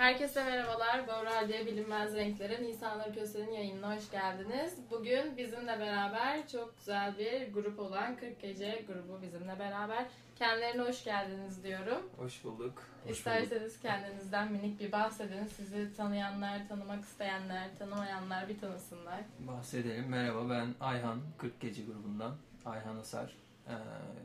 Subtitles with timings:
[0.00, 1.06] Herkese merhabalar.
[1.08, 4.78] Bora diye Bilinmez Renklere Nisanlar Köse'nin yayınına hoş geldiniz.
[4.90, 10.06] Bugün bizimle beraber çok güzel bir grup olan 40 Gece grubu bizimle beraber.
[10.36, 12.10] Kendilerine hoş geldiniz diyorum.
[12.16, 12.82] Hoş bulduk.
[13.04, 15.46] Hoş İsterseniz kendinizden minik bir bahsedin.
[15.46, 19.20] Sizi tanıyanlar, tanımak isteyenler, tanımayanlar bir tanısınlar.
[19.38, 20.08] Bahsedelim.
[20.08, 22.36] Merhaba ben Ayhan 40 Gece grubundan.
[22.64, 23.36] Ayhan Asar.
[23.68, 23.72] Ee,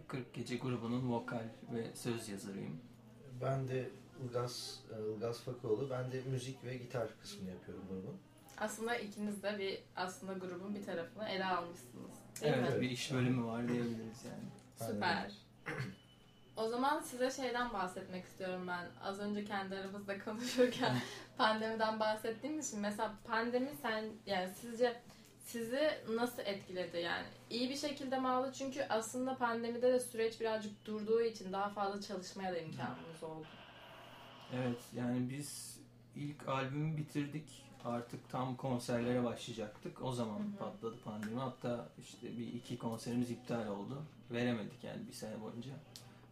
[0.08, 2.82] 40 Gece grubunun vokal ve söz yazarıyım.
[3.42, 3.90] Ben de
[4.24, 5.90] Ilgaz, e, Ilgaz Fakoğlu.
[5.90, 8.18] Ben de müzik ve gitar kısmını yapıyorum grubun.
[8.58, 12.12] Aslında ikiniz de bir aslında grubun bir tarafını ele almışsınız.
[12.42, 12.82] Değil evet mi?
[12.82, 14.92] bir iş bölümü var diyebiliriz yani.
[14.92, 15.32] Süper.
[16.58, 18.88] O zaman size şeyden bahsetmek istiyorum ben.
[19.04, 20.98] Az önce kendi aramızda konuşurken
[21.38, 25.02] pandemiden bahsettiğimiz için mesela pandemi sen yani sizce
[25.46, 27.26] sizi nasıl etkiledi yani?
[27.50, 28.52] iyi bir şekilde mi aldı?
[28.58, 33.48] Çünkü aslında pandemide de süreç birazcık durduğu için daha fazla çalışmaya da imkanımız oldu.
[34.56, 35.80] Evet yani biz
[36.16, 37.66] ilk albümü bitirdik.
[37.86, 40.02] Artık tam konserlere başlayacaktık.
[40.02, 40.58] O zaman Hı hı.
[40.60, 41.40] patladı pandemi.
[41.40, 44.04] Hatta işte bir iki konserimiz iptal oldu.
[44.32, 45.72] Veremedik yani bir sene boyunca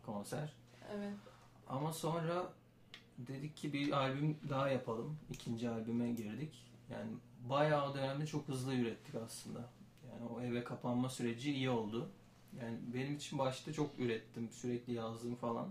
[0.05, 0.53] konser.
[0.95, 1.13] Evet.
[1.67, 2.53] Ama sonra
[3.17, 5.17] dedik ki bir albüm daha yapalım.
[5.31, 6.65] İkinci albüme girdik.
[6.89, 7.11] Yani
[7.49, 9.69] bayağı o dönemde çok hızlı ürettik aslında.
[10.09, 12.09] Yani o eve kapanma süreci iyi oldu.
[12.61, 14.49] Yani benim için başta çok ürettim.
[14.51, 15.69] Sürekli yazdım falan.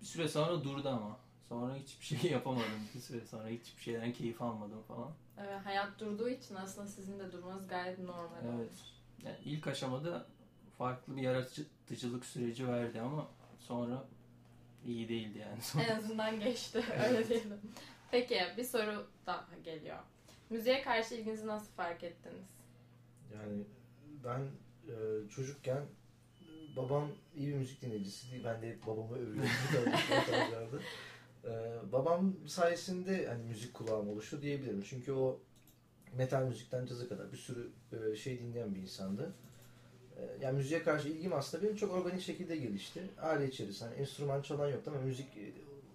[0.00, 1.16] Bir süre sonra durdu ama.
[1.48, 2.88] Sonra hiçbir şey yapamadım.
[2.94, 5.12] Bir süre sonra hiçbir şeyden keyif almadım falan.
[5.38, 8.38] Evet, hayat durduğu için aslında sizin de durmanız gayet normal.
[8.56, 8.70] Evet.
[9.24, 10.26] Yani ilk aşamada
[10.78, 14.04] farklı bir yaratıcılık süreci verdi ama sonra
[14.86, 15.86] iyi değildi yani.
[15.88, 16.84] En azından geçti.
[17.08, 17.60] Öyle diyelim.
[18.10, 19.98] Peki bir soru daha geliyor.
[20.50, 22.46] Müziğe karşı ilginizi nasıl fark ettiniz?
[23.34, 23.64] Yani
[24.24, 24.40] ben
[24.92, 25.82] e, çocukken
[26.76, 28.44] babam iyi bir müzik dinleyicisiydi.
[28.44, 29.92] Ben de hep babamı övüyorum
[31.42, 31.88] bu tarz- bu tarzlarda.
[31.88, 34.82] E, babam sayesinde hani müzik kulağım oluştu diyebilirim.
[34.82, 35.40] Çünkü o
[36.16, 37.70] metal müzikten caza kadar bir sürü
[38.12, 39.32] e, şey dinleyen bir insandı.
[40.16, 43.02] E, yani müziğe karşı ilgim aslında benim çok organik şekilde gelişti.
[43.20, 45.52] Aile içerisinde hani enstrüman çalan yoktu ama müzik e,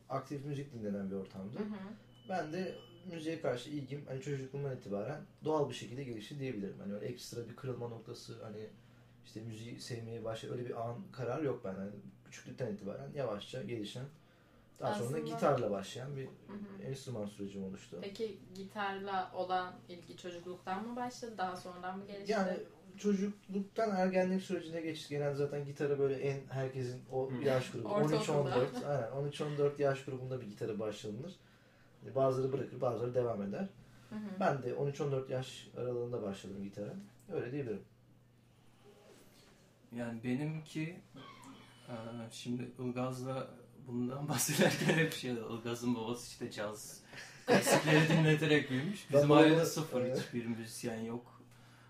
[0.10, 1.60] aktif müzik dinlenen bir ortamdı.
[1.60, 1.94] Hı hı.
[2.30, 2.76] Ben de
[3.12, 6.76] müziğe karşı ilgim hani çocukluğumdan itibaren doğal bir şekilde gelişti diyebilirim.
[6.80, 8.68] Hani öyle ekstra bir kırılma noktası hani
[9.26, 11.76] işte müziği sevmeye başla öyle bir an karar yok ben.
[11.76, 11.92] Hani
[12.26, 14.06] küçüklükten itibaren yavaşça gelişen
[14.84, 16.84] daha sonra Aslında- gitarla başlayan bir Hı hı.
[16.84, 17.98] enstrüman sürecim oluştu.
[18.02, 21.34] Peki gitarla olan ilgi çocukluktan mı başladı?
[21.38, 22.32] Daha sonradan mı gelişti?
[22.32, 22.58] Yani
[22.98, 25.10] çocukluktan ergenlik sürecine geçti.
[25.10, 27.88] Genelde zaten gitarı böyle en herkesin o yaş grubu.
[27.90, 28.56] Ortaokulda.
[28.56, 28.86] 13-14.
[28.86, 31.36] Aynen 13-14 yaş grubunda bir gitarı başlanılır.
[32.16, 33.70] Bazıları bırakır, bazıları devam eder.
[34.10, 34.20] Hı hı.
[34.40, 36.94] Ben de 13-14 yaş aralığında başladım gitara.
[37.34, 37.82] Öyle diyebilirim.
[39.96, 41.00] Yani benimki
[42.32, 43.48] şimdi Ilgaz'la
[43.88, 47.02] bundan bahsederken hep şey Ilgaz'ın babası işte caz
[47.46, 49.10] klasikleri dinleterek büyümüş.
[49.14, 50.22] Bizim Ben ailede sıfır Evet.
[50.22, 51.42] hiçbir müzisyen yok.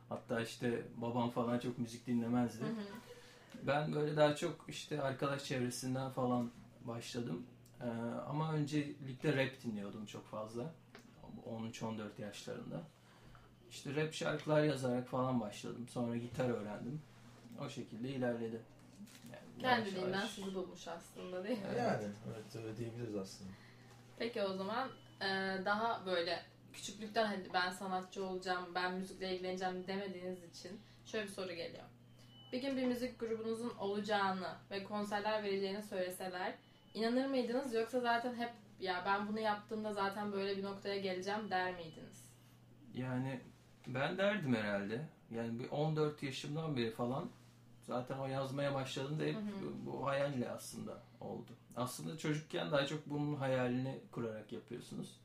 [0.09, 2.64] Hatta işte babam falan çok müzik dinlemezdi.
[2.64, 3.68] Hı hı.
[3.68, 6.52] Ben böyle daha çok işte arkadaş çevresinden falan
[6.82, 7.44] başladım.
[7.82, 7.88] E,
[8.30, 10.74] ama öncelikle rap dinliyordum çok fazla.
[11.50, 12.82] 13-14 yaşlarında.
[13.70, 15.88] İşte rap şarkılar yazarak falan başladım.
[15.90, 17.02] Sonra gitar öğrendim.
[17.62, 18.62] O şekilde ilerledi.
[19.62, 21.66] Kendiliğinden sizi bulmuş aslında değil mi?
[21.78, 23.52] Yani evet öyle diyebiliriz aslında.
[24.18, 24.90] Peki o zaman
[25.22, 25.25] e,
[25.66, 26.44] daha böyle
[26.74, 31.84] küçüklükten hadi ben sanatçı olacağım, ben müzikle ilgileneceğim demediğiniz için şöyle bir soru geliyor.
[32.52, 36.53] Bir gün bir müzik grubunuzun olacağını ve konserler vereceğini söyleseler
[36.94, 41.74] inanır mıydınız yoksa zaten hep ya ben bunu yaptığımda zaten böyle bir noktaya geleceğim der
[41.74, 42.30] miydiniz?
[42.94, 43.40] Yani
[43.88, 45.02] ben derdim herhalde.
[45.31, 47.30] Yani bir 14 yaşımdan beri falan
[47.88, 49.86] zaten o yazmaya başladığımda hep Hı hı.
[49.86, 51.52] bu hayalle aslında oldu.
[51.76, 55.18] Aslında çocukken daha çok bunun hayalini kurarak yapıyorsunuz.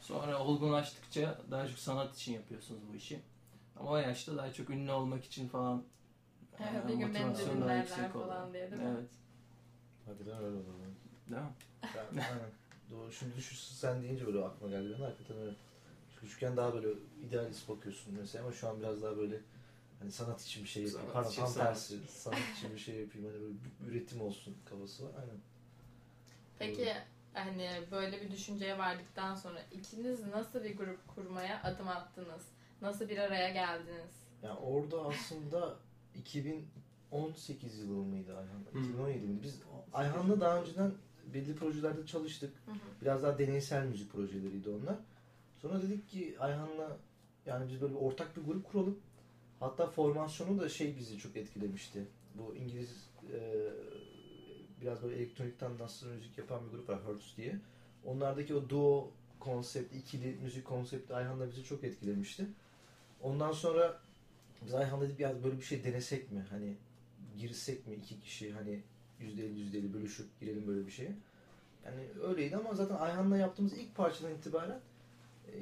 [0.00, 3.20] Sonra olgunlaştıkça daha çok sanat için yapıyorsunuz bu işi.
[3.80, 5.84] Ama o yaşta daha çok ünlü olmak için falan
[6.58, 8.12] Evet, bir gün beni oluyor.
[8.12, 8.88] falan diye değil mi?
[8.96, 9.10] Evet.
[10.06, 10.94] Hadi ben öyle olalım.
[11.30, 11.48] Değil mi?
[11.82, 12.50] Ben, aynen.
[12.90, 13.12] Doğru.
[13.12, 15.54] Şimdi düşün sen deyince böyle aklıma geldi benim hakikaten öyle.
[16.20, 16.88] Küçükken daha böyle
[17.22, 19.40] idealist bakıyorsun mesela ama şu an biraz daha böyle
[20.02, 21.00] hani sanat için bir şey yapayım.
[21.00, 21.66] Sanat Pardon için tam sanat.
[21.66, 21.98] tersi.
[22.08, 23.26] Sanat için bir şey yapayım.
[23.28, 25.10] Hani böyle bir üretim olsun kafası var.
[25.20, 25.36] Aynen.
[26.58, 26.94] Peki
[27.32, 32.42] hani böyle bir düşünceye vardıktan sonra ikiniz nasıl bir grup kurmaya adım attınız?
[32.82, 34.12] Nasıl bir araya geldiniz?
[34.42, 35.76] Yani orada aslında
[36.14, 38.82] 2018 yılı mıydı Ayhan?
[38.82, 38.88] Hı.
[38.88, 39.42] 2017 mi?
[39.42, 39.62] Biz
[39.92, 40.92] Ayhan'la daha önceden
[41.34, 42.52] belli projelerde çalıştık.
[42.66, 42.76] Hı hı.
[43.02, 44.96] Biraz daha deneysel müzik projeleriydi onlar.
[45.58, 46.96] Sonra dedik ki Ayhan'la
[47.46, 48.98] yani biz böyle bir ortak bir grup kuralım.
[49.62, 52.06] Hatta formasyonu da şey bizi çok etkilemişti.
[52.34, 53.40] Bu İngiliz e,
[54.80, 57.58] biraz böyle elektronikten danslı müzik yapan bir grup var Hertz diye.
[58.04, 59.10] Onlardaki o duo
[59.40, 62.46] konsept, ikili müzik konsepti Ayhan'la bizi çok etkilemişti.
[63.20, 64.00] Ondan sonra
[64.64, 66.46] biz Ayhan'la dedik ya böyle bir şey denesek mi?
[66.50, 66.76] Hani
[67.36, 68.82] girsek mi iki kişi hani
[69.20, 71.12] yüzde elli yüzde elli bölüşüp girelim böyle bir şeye.
[71.84, 74.80] Yani öyleydi ama zaten Ayhan'la yaptığımız ilk parçadan itibaren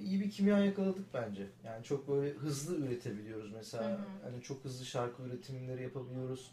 [0.01, 1.47] iyi bir kimya yakaladık bence.
[1.65, 3.91] Yani çok böyle hızlı üretebiliyoruz mesela.
[3.91, 4.01] Hı hı.
[4.23, 6.53] Hani çok hızlı şarkı üretimleri yapabiliyoruz.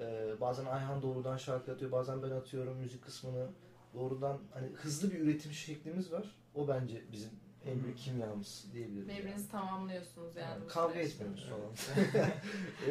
[0.00, 3.46] Ee, bazen Ayhan doğrudan şarkı atıyor, bazen ben atıyorum müzik kısmını.
[3.94, 6.36] Doğrudan hani hızlı bir üretim şeklimiz var.
[6.54, 7.30] O bence bizim
[7.66, 9.08] en büyük kimyamız diyebiliriz.
[9.08, 9.18] yani.
[9.18, 10.50] Birbirinizi tamamlıyorsunuz yani.
[10.50, 12.00] Yani kavga etmiyoruz falan.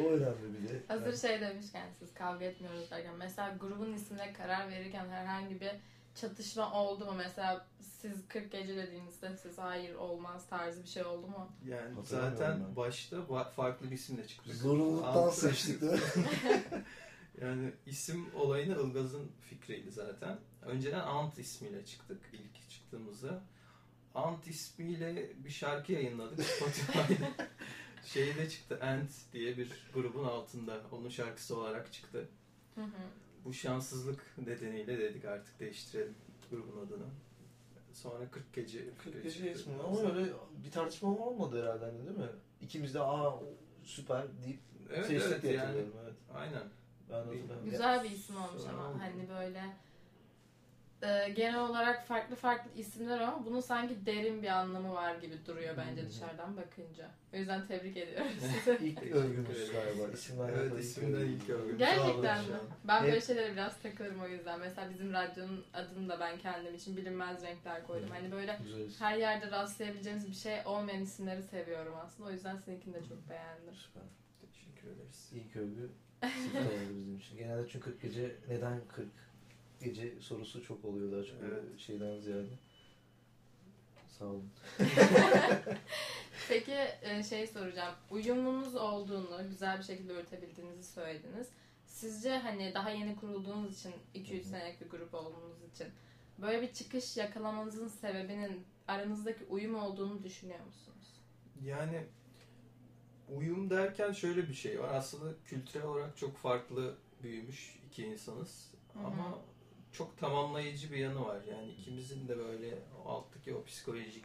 [0.00, 0.82] o önemli bir de.
[0.88, 5.72] Hazır Yani şey demişken siz kavga etmiyoruz derken mesela grubun ismine karar verirken herhangi bir
[6.20, 7.12] çatışma oldu mu?
[7.16, 11.52] Mesela siz 40 gece dediğinizde siz hayır olmaz tarzı bir şey oldu mu?
[11.66, 12.76] Yani zaten ben.
[12.76, 14.54] başta ba- farklı bir isimle çıktık.
[14.54, 16.00] Zorunluluktan seçtik değil mi?
[17.40, 20.38] yani isim olayını Ilgaz'ın fikriydi zaten.
[20.62, 23.42] Önceden Ant ismiyle çıktık ilk çıktığımızda.
[24.14, 27.30] Ant ismiyle bir şarkı yayınladık Spotify'da.
[28.04, 30.80] Şeyde çıktı Ant diye bir grubun altında.
[30.92, 32.28] Onun şarkısı olarak çıktı.
[32.74, 33.27] Hı hı.
[33.44, 36.14] Bu şanssızlık nedeniyle dedik artık değiştirelim
[36.50, 37.06] grubun adını.
[37.92, 40.32] Sonra 40 gece 40 gece ismi ama öyle
[40.64, 42.28] bir tartışma olmadı herhalde hani değil mi?
[42.60, 43.40] İkimiz de aa
[43.84, 44.60] süper deyip
[44.94, 45.78] Evet seçtik evet diye yani.
[46.04, 46.14] Evet.
[46.34, 46.62] aynen.
[47.10, 47.24] Ben.
[47.70, 49.62] Güzel bir isim olmuş ama hani böyle
[51.02, 55.76] e, genel olarak farklı farklı isimler ama bunun sanki derin bir anlamı var gibi duruyor
[55.76, 56.08] bence hı.
[56.08, 57.10] dışarıdan bakınca.
[57.34, 58.84] O yüzden tebrik ediyorum sizi.
[58.84, 60.12] İlk övgümüz galiba.
[60.12, 61.78] İsimler Evet, isimden ilk övgümüz.
[61.78, 62.56] Gerçekten mi?
[62.84, 64.60] Ben böyle Hep- şeylere biraz takılırım o yüzden.
[64.60, 68.08] Mesela bizim radyonun adını da ben kendim için bilinmez renkler koydum.
[68.08, 68.14] Hı.
[68.14, 72.28] Hani böyle Güzel her yerde rastlayabileceğimiz bir şey olmayan isimleri seviyorum aslında.
[72.28, 73.74] O yüzden seninkini de çok beğendim.
[73.74, 74.02] Süper.
[74.40, 75.30] Teşekkür ederiz.
[75.32, 75.90] İlk övgü
[76.44, 77.36] süper oldu bizim için.
[77.38, 79.08] Genelde çünkü 40 gece neden 40
[79.80, 81.78] gece sorusu çok oluyor daha çok Evet.
[81.78, 82.48] şeyden ziyade.
[84.18, 84.50] Sağ olun.
[86.48, 86.72] Peki
[87.02, 87.94] e, şey soracağım.
[88.10, 91.48] Uyumunuz olduğunu, güzel bir şekilde üretebildiğinizi söylediniz.
[91.86, 94.44] Sizce hani daha yeni kurulduğunuz için, 2-3 Hı hı.
[94.44, 95.86] senelik bir grup olduğunuz için
[96.38, 101.14] böyle bir çıkış yakalamanızın sebebinin aranızdaki uyum olduğunu düşünüyor musunuz?
[101.64, 102.06] Yani
[103.28, 104.94] uyum derken şöyle bir şey var.
[104.94, 108.70] Aslında kültürel olarak çok farklı büyümüş iki insanız.
[108.92, 109.06] Hı hı.
[109.06, 109.38] Ama
[109.98, 111.40] çok tamamlayıcı bir yanı var.
[111.50, 114.24] Yani ikimizin de böyle o alttaki o psikolojik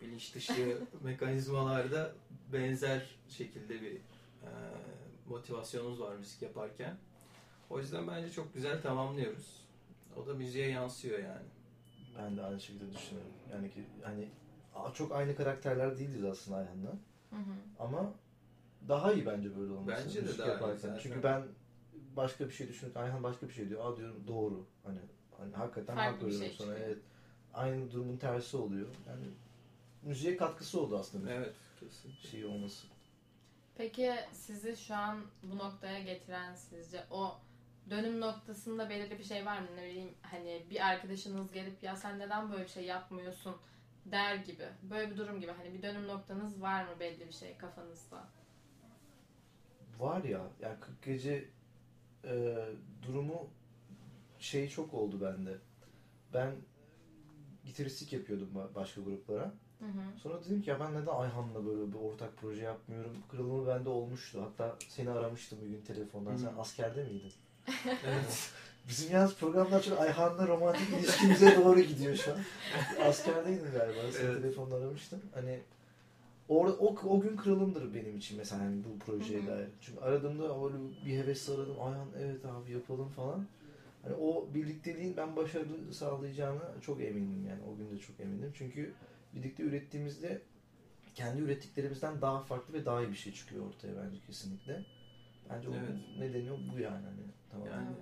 [0.00, 2.12] bilinç dışı mekanizmalarda
[2.52, 3.94] benzer şekilde bir
[4.42, 4.50] e,
[5.28, 6.96] motivasyonumuz var müzik yaparken.
[7.70, 9.64] O yüzden bence çok güzel tamamlıyoruz.
[10.16, 11.46] O da müziğe yansıyor yani.
[12.18, 13.32] Ben de aynı şekilde düşünüyorum.
[13.52, 14.28] Yani ki hani
[14.94, 16.90] çok aynı karakterler değiliz aslında Ayhan'la.
[17.30, 17.54] Hı hı.
[17.78, 18.12] Ama
[18.88, 20.04] daha iyi bence böyle olması.
[20.06, 20.76] Bence de müzik daha iyi yaparken.
[20.76, 20.98] zaten.
[21.02, 21.42] Çünkü ben
[22.18, 23.84] başka bir şey düşünürken Ayhan başka bir şey diyor.
[23.92, 24.66] Aa diyorum doğru.
[24.84, 24.98] Hani,
[25.38, 26.68] hani hakikaten Farklı hak veriyorum şey sonra.
[26.74, 26.88] çıkıyor.
[26.88, 27.02] Evet.
[27.54, 28.88] Aynı durumun tersi oluyor.
[29.08, 29.24] Yani
[30.02, 32.28] müziğe katkısı oldu aslında müzik Evet, kesinlikle.
[32.28, 32.86] şey olması.
[33.76, 37.38] Peki sizi şu an bu noktaya getiren sizce o
[37.90, 39.66] dönüm noktasında belirli bir şey var mı?
[39.76, 43.56] Ne bileyim hani bir arkadaşınız gelip ya sen neden böyle bir şey yapmıyorsun
[44.06, 44.68] der gibi.
[44.82, 45.52] Böyle bir durum gibi.
[45.52, 48.24] Hani bir dönüm noktanız var mı belli bir şey kafanızda?
[49.98, 51.48] Var ya, yani 40 gece
[52.24, 52.56] e,
[53.06, 53.46] durumu
[54.38, 55.56] şey çok oldu bende.
[56.34, 56.52] Ben
[57.64, 59.52] gitaristlik yapıyordum ba- başka gruplara.
[59.78, 60.18] Hı hı.
[60.22, 63.16] Sonra dedim ki ya ben neden Ayhan'la böyle bir ortak proje yapmıyorum?
[63.30, 64.42] Kırılımı bende olmuştu.
[64.42, 66.36] Hatta seni aramıştım bir gün telefondan.
[66.36, 66.60] Sen Hı.
[66.60, 67.32] askerde miydin?
[68.06, 68.50] Evet.
[68.88, 72.38] Bizim yalnız programlar çok Ayhan'la romantik ilişkimize doğru gidiyor şu an.
[73.08, 74.12] Askerdeydin galiba.
[74.12, 74.42] Seni Evet.
[74.42, 75.20] telefonla aramıştım.
[75.34, 75.60] Hani
[76.48, 79.68] Orada, o, o gün kırılımdır benim için mesela hani bu projeye dair.
[79.80, 80.76] Çünkü aradığımda öyle
[81.06, 81.76] bir hevesle aradım.
[81.80, 83.46] Ayhan evet abi yapalım falan.
[84.02, 87.60] Hani o birlikteliğin ben başarılı sağlayacağına çok eminim yani.
[87.72, 88.52] O gün de çok eminim.
[88.54, 88.94] Çünkü
[89.34, 90.42] birlikte ürettiğimizde
[91.14, 94.84] kendi ürettiklerimizden daha farklı ve daha iyi bir şey çıkıyor ortaya bence kesinlikle.
[95.50, 95.88] Bence Evet.
[96.16, 97.04] o nedeni bu yani.
[97.04, 97.68] Hani, tamam.
[97.68, 97.96] Yani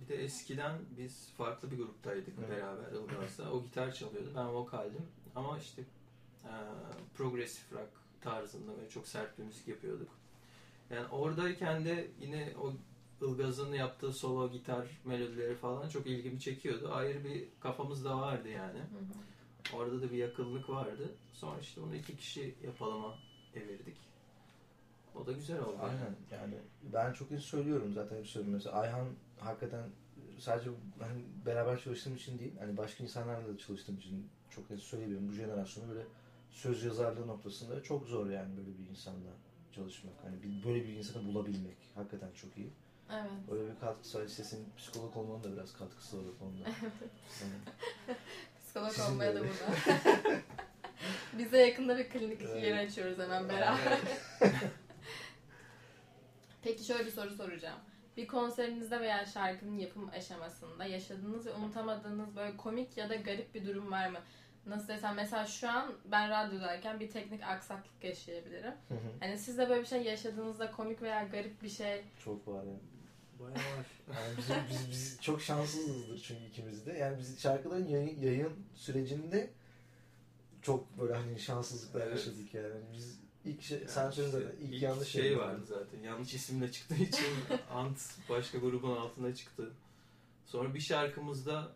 [0.00, 2.50] bir de eskiden biz farklı bir gruptaydık Evet.
[2.50, 3.52] beraber Ilgaz'la.
[3.52, 5.02] O gitar çalıyordu, ben vokaldim.
[5.34, 5.82] Ama işte
[6.44, 6.52] e,
[7.14, 10.08] progresif rock tarzında böyle çok sert bir müzik yapıyorduk.
[10.90, 12.72] Yani oradayken de yine o
[13.26, 16.92] Ilgaz'ın yaptığı solo gitar melodileri falan çok ilgimi çekiyordu.
[16.92, 18.78] Ayrı bir kafamız da vardı yani.
[18.78, 19.76] Hı hı.
[19.76, 21.14] Orada da bir yakınlık vardı.
[21.32, 23.18] Sonra işte onu iki kişi yapalıma
[23.54, 23.96] evirdik.
[25.14, 25.78] O da güzel oldu.
[25.80, 26.54] Aynen yani
[26.92, 28.54] ben çok iyi söylüyorum zaten hep söylüyorum.
[28.54, 29.06] Mesela Ayhan
[29.38, 29.84] hakikaten
[30.38, 35.28] sadece hani beraber çalıştığım için değil hani başka insanlarla da çalıştığım için çok net söyleyebilirim.
[35.28, 36.06] Bu jenerasyonu böyle
[36.52, 39.30] söz yazarlığı noktasında çok zor yani böyle bir insanla
[39.74, 40.14] çalışmak.
[40.24, 42.70] Hani bir- böyle bir insanı bulabilmek hakikaten çok iyi.
[43.12, 43.30] Evet.
[43.50, 44.24] Böyle bir katkısı var.
[44.26, 46.64] İşte senin psikolog olmanın da biraz katkısı var o konuda.
[47.42, 47.54] Yani
[48.64, 50.00] Psikolog olmaya da burada.
[51.38, 52.62] Bize yakında bir klinik Evet.
[52.64, 53.98] yeri açıyoruz hemen beraber.
[56.62, 57.78] Peki şöyle bir soru soracağım.
[58.16, 63.66] Bir konserinizde veya şarkının yapım aşamasında yaşadığınız ve unutamadığınız böyle komik ya da garip bir
[63.66, 64.18] durum var mı?
[64.66, 68.74] Nasıl desem mesela şu an ben radyodayken bir teknik aksaklık yaşayabilirim.
[68.88, 68.98] Hı hı.
[69.20, 72.78] Hani siz de böyle bir şey yaşadığınızda komik veya garip bir şey Çok var yani.
[73.40, 73.86] Bayağı var.
[74.08, 76.92] Yani bizim, biz, biz çok şanssızızdır çünkü ikimiz de.
[76.92, 79.50] Yani biz şarkıların yayın, yayın sürecinde
[80.62, 82.18] çok böyle hani şanssızlıklar Evet.
[82.18, 82.80] yaşadık yani.
[82.92, 86.00] Biz ilk şey, Yani sen işte zaten ilk, ilk yanlış şey vardı zaten.
[86.00, 87.26] Yanlış isimle çıktığı için
[87.70, 89.72] Ant başka grubun altına çıktı.
[90.46, 91.72] Sonra bir şarkımızda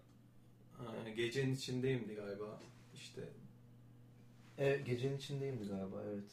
[1.06, 2.60] e, gecenin içindeyimdi galiba.
[3.06, 3.20] İşte
[4.58, 6.24] Evet, gecenin içindeyimdi galiba evet.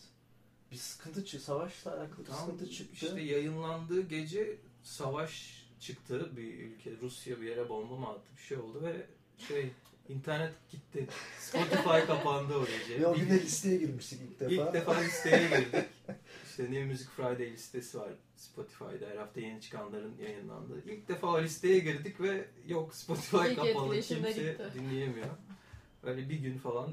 [0.72, 2.94] Bir sıkıntı çıktı, savaşla alakalı tam sıkıntı çıktı.
[2.94, 6.92] işte yayınlandığı gece savaş çıktı bir ülke.
[7.02, 9.06] Rusya bir yere bomba mı attı bir şey oldu ve
[9.48, 9.70] şey
[10.10, 11.08] internet gitti.
[11.40, 13.02] Spotify kapandı o gece.
[13.02, 14.52] Ve o Bir- gün de listeye girmiştik ilk defa.
[14.52, 15.86] İlk defa listeye girdik.
[16.50, 19.10] İşte New Music Friday listesi var Spotify'da.
[19.10, 20.92] Her hafta yeni çıkanların yayınlandığı.
[20.92, 24.02] İlk defa o listeye girdik ve yok Spotify İlk kapalı.
[24.02, 24.58] Kimse gitti.
[24.76, 25.28] dinleyemiyor.
[26.04, 26.90] Öyle bir gün falan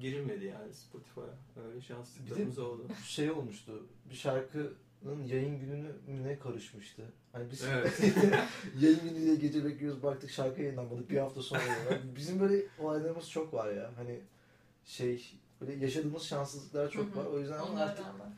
[0.00, 1.24] girilmedi yani Spotify'a.
[1.68, 2.86] Öyle şanslıklarımız oldu.
[3.04, 3.86] şey olmuştu.
[4.10, 5.92] Bir şarkının yayın gününü
[6.22, 7.02] ne karışmıştı.
[7.32, 8.00] Hani biz Evet.
[8.80, 12.16] yayın günü diye gece bekliyoruz baktık şarkı yayınlanmadı bir hafta sonra yayınlandı.
[12.16, 13.90] Bizim böyle olaylarımız çok var ya.
[13.96, 14.20] Hani
[14.84, 17.24] şey böyle yaşadığımız şanssızlıklar çok var.
[17.26, 18.32] O yüzden ama artık onlardan da.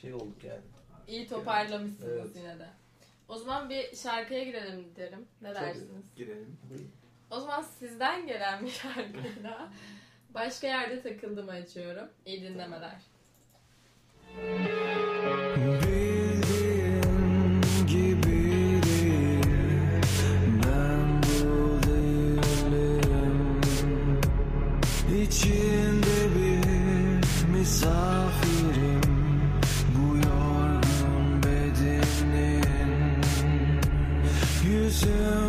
[0.00, 0.62] şey olduk yani.
[1.08, 2.36] İyi toparlamışsınız Evet.
[2.36, 2.68] yine de.
[3.28, 5.26] O zaman bir şarkıya girelim derim.
[5.42, 5.66] Ne Tabii.
[5.66, 6.04] dersiniz?
[6.16, 6.56] Girelim.
[7.32, 9.68] O zaman sizden gelen bir şarkıyla
[10.34, 12.08] başka yerde takıldım açıyorum.
[12.26, 12.96] İyi dinlemeler.
[25.22, 29.00] İçinde bir misafirim
[29.96, 32.82] Bu yorgun bedenin
[34.64, 35.41] Yüzümdeki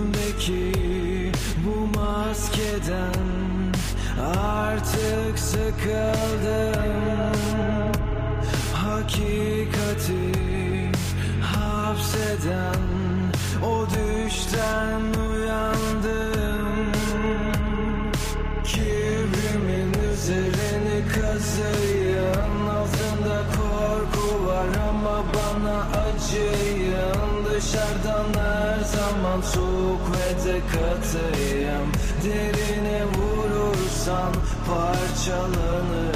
[32.24, 34.34] Derine vurursan
[34.68, 36.14] parçalanırım.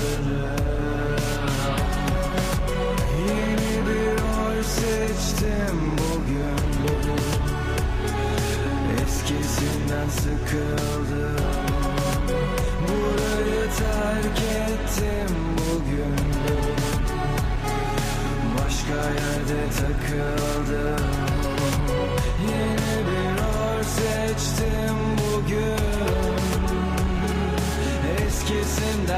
[3.29, 6.59] Yeni bir rol seçtim bugün.
[9.03, 11.67] Eskisinden sıkıldım.
[12.87, 16.15] Burayı terk ettim bugün.
[18.57, 20.56] Başka yerde takıldım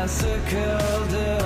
[0.09, 1.38] Eskisinden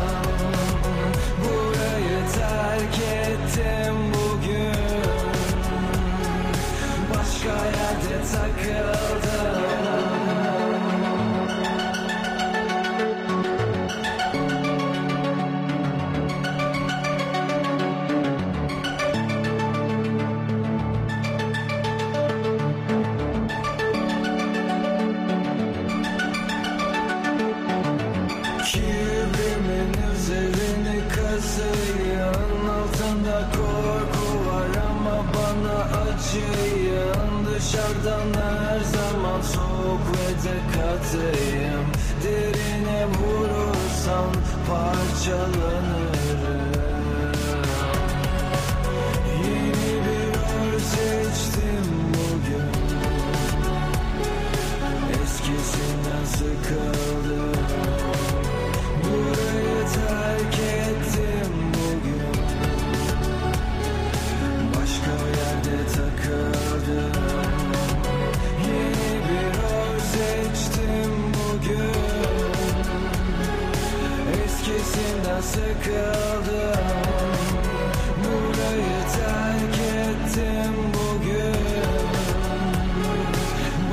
[78.23, 81.53] Burayı terk ettim bugün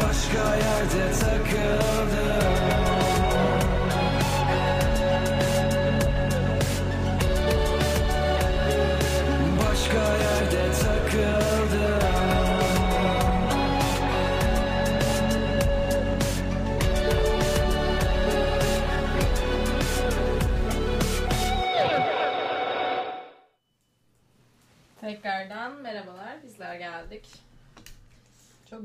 [0.02, 2.39] Başka yerde takıldım.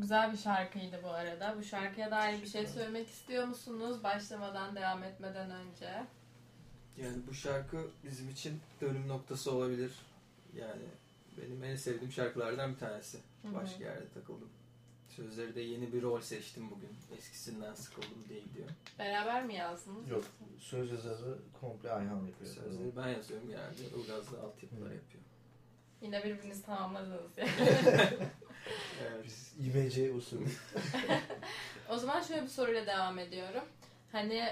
[0.06, 1.56] Güzel bir şarkıydı bu arada.
[1.58, 4.04] Bu şarkıya dair bir şey söylemek istiyor musunuz?
[4.04, 6.06] Başlamadan, devam etmeden önce.
[6.98, 9.92] Yani bu şarkı bizim için dönüm noktası olabilir.
[10.56, 10.84] Yani
[11.38, 13.18] benim en sevdiğim şarkılardan bir tanesi.
[13.44, 14.50] Başka yerde takıldım.
[15.10, 17.18] Sözleri de yeni bir rol seçtim bugün.
[17.18, 18.70] Eskisinden sıkıldım diye gidiyor.
[19.00, 20.10] Beraber mi yazdınız?
[20.10, 20.26] Yok.
[20.60, 22.52] Söz yazarı komple Ayhan yapıyor.
[22.52, 23.84] Sözleri ben yazıyorum genelde.
[23.84, 25.24] Ilgaz da altyapılar yapıyor.
[26.02, 27.52] Yine birbirinizi tamamladınız yani.
[29.02, 29.26] Evet.
[29.60, 30.46] Biz usulü.
[31.90, 33.64] o zaman şöyle bir soruyla devam ediyorum.
[34.12, 34.50] Hani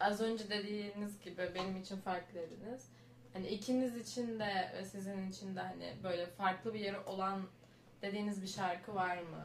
[0.00, 2.88] az önce dediğiniz gibi benim için farklı dediniz.
[3.32, 7.42] Hani ikiniz için de ve sizin için de hani böyle farklı bir yeri olan
[8.02, 9.44] dediğiniz bir şarkı var mı?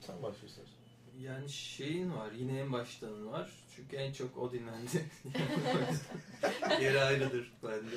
[0.00, 0.74] Sen başla istersen.
[1.18, 3.50] Yani şeyin var, yine en baştanın var.
[3.76, 5.04] Çünkü en çok o dinlendi.
[6.80, 7.96] Yeri ayrıdır bende.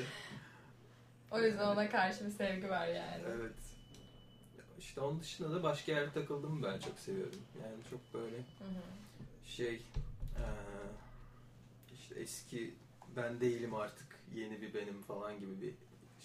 [1.31, 3.23] O yüzden ona karşı bir sevgi var yani.
[3.27, 3.70] Evet.
[4.81, 7.39] İşte onun dışında da başka yerde takıldım ben çok seviyorum.
[7.63, 9.47] Yani çok böyle Hı hı.
[9.47, 9.81] şey eee,
[11.93, 12.73] işte eski
[13.15, 15.73] ben değilim artık yeni bir benim falan gibi bir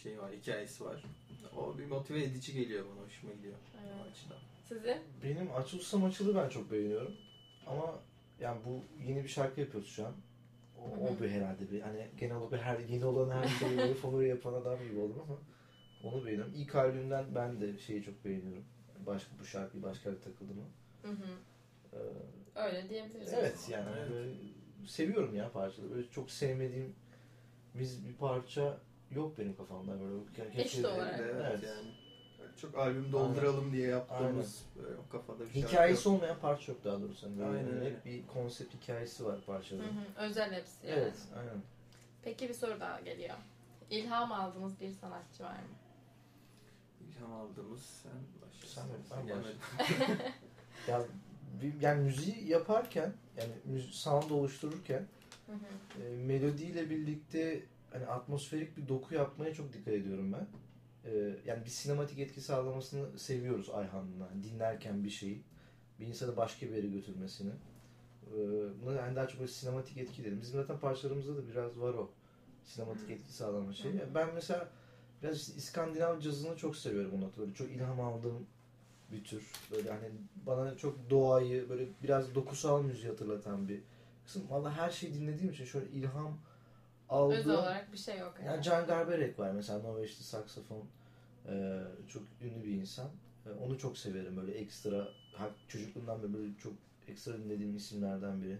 [0.02, 1.02] şey var, hikayesi var.
[1.56, 4.12] O bir motive edici geliyor bana, hoşuma gidiyor o Evet.
[4.12, 4.38] açıdan.
[4.68, 4.98] Sizi?
[5.22, 7.14] Benim açılsam açılı ben çok beğeniyorum.
[7.66, 7.94] Ama
[8.40, 10.12] yani bu yeni bir şarkı yapıyoruz şu an.
[10.78, 14.28] O, Hı o bir herhalde bir hani genel olarak her yeni olan her şeyi favori
[14.28, 15.38] yapan adam gibi oldum ama
[16.02, 16.52] onu beğeniyorum.
[16.56, 18.64] İlk albümden ben de şeyi çok beğeniyorum.
[19.06, 20.56] Başka bu şarkıyı başka bir takıldım.
[21.02, 21.26] Hı hı.
[21.92, 21.98] Ee,
[22.60, 23.32] Öyle diyebiliriz.
[23.32, 24.10] evet yani Evet.
[24.10, 24.30] böyle
[24.86, 25.90] seviyorum ya parçaları.
[25.94, 26.94] Böyle çok sevmediğim
[27.74, 28.78] biz bir parça
[29.10, 30.62] yok benim kafamda böyle.
[30.62, 31.20] Eşit olarak.
[31.20, 31.62] Evet, Evet.
[31.62, 31.88] yani.
[32.60, 36.16] Çok albüm dolduralım diye yaptığımız böyle o kafada bir şarkı Hikayesi yok.
[36.16, 37.26] olmayan parça yok daha doğrusu.
[37.30, 39.82] Yani Aynen hep bir konsept hikayesi var Hı parçada.
[39.82, 39.86] hı.
[40.18, 41.00] Özel hepsi yani.
[41.00, 41.62] Evet, aynen.
[42.22, 43.34] Peki bir soru daha geliyor.
[43.90, 45.68] İlham aldığınız bir sanatçı var mı?
[47.16, 48.68] İlham aldığımız sen başla.
[48.68, 48.94] Sen mi?
[49.16, 49.58] Ben gelmedin.
[50.88, 51.02] Ya
[51.62, 55.06] bir- yani müziği yaparken yani müzik sound oluştururken
[55.46, 56.02] Hı hı.
[56.02, 60.46] e, melodiyle birlikte hani atmosferik bir doku yapmaya çok dikkat ediyorum ben.
[61.10, 64.28] E, yani bir sinematik etki sağlamasını seviyoruz Ayhan'la.
[64.42, 65.42] Dinlerken bir şeyi
[66.00, 67.52] bir insanı başka bir yere götürmesini.
[68.26, 68.36] E,
[68.82, 70.40] buna yani daha çok böyle sinematik etki derim.
[70.40, 72.10] Bizim zaten parçalarımızda da biraz var o.
[72.64, 73.12] Sinematik Hı.
[73.12, 73.92] etki sağlama şey.
[73.92, 74.14] Hı hı.
[74.14, 74.68] Ben mesela
[75.22, 77.54] biraz işte İskandinav cazını çok seviyorum o noktada.
[77.54, 78.46] Çok ilham aldığım
[79.12, 79.52] bir tür.
[79.70, 80.10] Böyle hani
[80.46, 83.80] bana çok doğayı böyle biraz dokusal müziği hatırlatan bir
[84.24, 84.42] kısım.
[84.50, 86.38] Valla her şeyi dinlediğim için şöyle ilham
[87.08, 87.38] aldığım...
[87.38, 88.46] Özel olarak bir şey yok yani.
[88.46, 90.84] Yani Can Garberek var mesela Norveçli saksafon
[91.48, 93.08] e, çok ünlü bir insan.
[93.46, 95.08] E, onu çok severim böyle ekstra
[95.68, 96.72] çocukluğumdan beri böyle çok
[97.08, 98.58] ekstra dinlediğim isimlerden biri.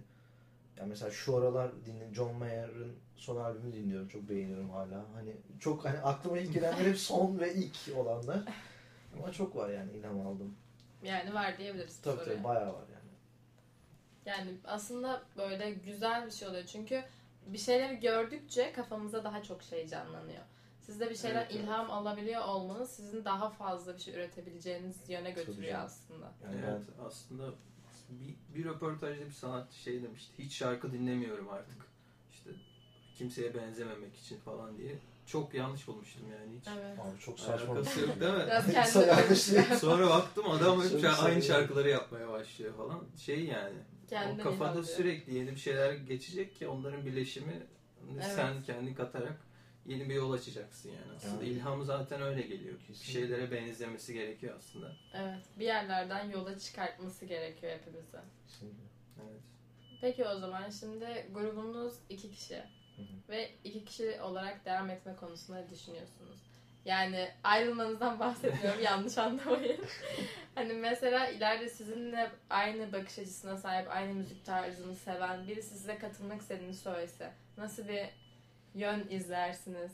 [0.76, 4.08] Yani mesela şu aralar dinle John Mayer'ın son albümünü dinliyorum.
[4.08, 5.04] Çok beğeniyorum hala.
[5.14, 8.40] Hani çok hani aklıma ilk gelenler hep son ve ilk olanlar.
[9.18, 10.56] Ama çok var yani ilham aldım.
[11.02, 13.10] Yani var diyebiliriz Tabii tabii bayağı var yani.
[14.26, 16.64] Yani aslında böyle güzel bir şey oluyor.
[16.64, 17.04] Çünkü
[17.46, 20.42] bir şeyleri gördükçe kafamıza daha çok şey canlanıyor.
[20.80, 21.64] Siz de bir şeyden Evet, evet.
[21.64, 26.32] ilham alabiliyor olmanız sizin daha fazla bir şey üretebileceğiniz yöne götürüyor aslında.
[26.44, 27.44] Yani evet aslında
[28.08, 30.32] bir, bir röportajda bir sanatçı şey demişti.
[30.38, 31.76] Hiç şarkı dinlemiyorum artık.
[32.32, 32.50] İşte
[33.14, 34.98] kimseye benzememek için falan diye.
[35.26, 36.68] Çok yanlış bulmuştum yani hiç.
[36.78, 36.98] Evet.
[36.98, 37.72] abi çok saçma.
[37.72, 38.44] Alakası yok değil mi?
[38.46, 39.40] Biraz yanlış
[39.80, 41.42] Sonra baktım adam hep aynı seviyorum.
[41.42, 43.04] şarkıları yapmaya başlıyor falan.
[43.16, 43.78] Şey yani.
[44.08, 44.84] Kendini o kafada ilhamlıyor.
[44.84, 47.66] sürekli yeni bir şeyler geçecek ki onların birleşimi
[48.14, 48.24] Evet.
[48.36, 49.45] sen kendi katarak
[49.86, 51.16] yeni bir yol açacaksın yani.
[51.16, 51.48] Aslında Yani.
[51.54, 52.74] ilham zaten öyle geliyor.
[52.74, 53.12] Bir Kesinlikle.
[53.12, 54.92] şeylere benzemesi gerekiyor aslında.
[55.14, 55.44] Evet.
[55.58, 58.18] Bir yerlerden yola çıkartması gerekiyor hepimize.
[58.48, 58.82] Kesinlikle.
[59.24, 59.40] Evet.
[60.00, 62.56] Peki o zaman şimdi grubunuz iki kişi.
[62.96, 63.02] hı.
[63.28, 66.36] Ve iki kişi olarak devam etme konusunda düşünüyorsunuz?
[66.84, 69.80] Yani ayrılmanızdan bahsetmiyorum yanlış anlamayın.
[70.54, 76.40] hani mesela ileride sizinle aynı bakış açısına sahip, aynı müzik tarzını seven biri size katılmak
[76.40, 78.06] istediğini söylese nasıl bir
[78.76, 79.92] yön izlersiniz?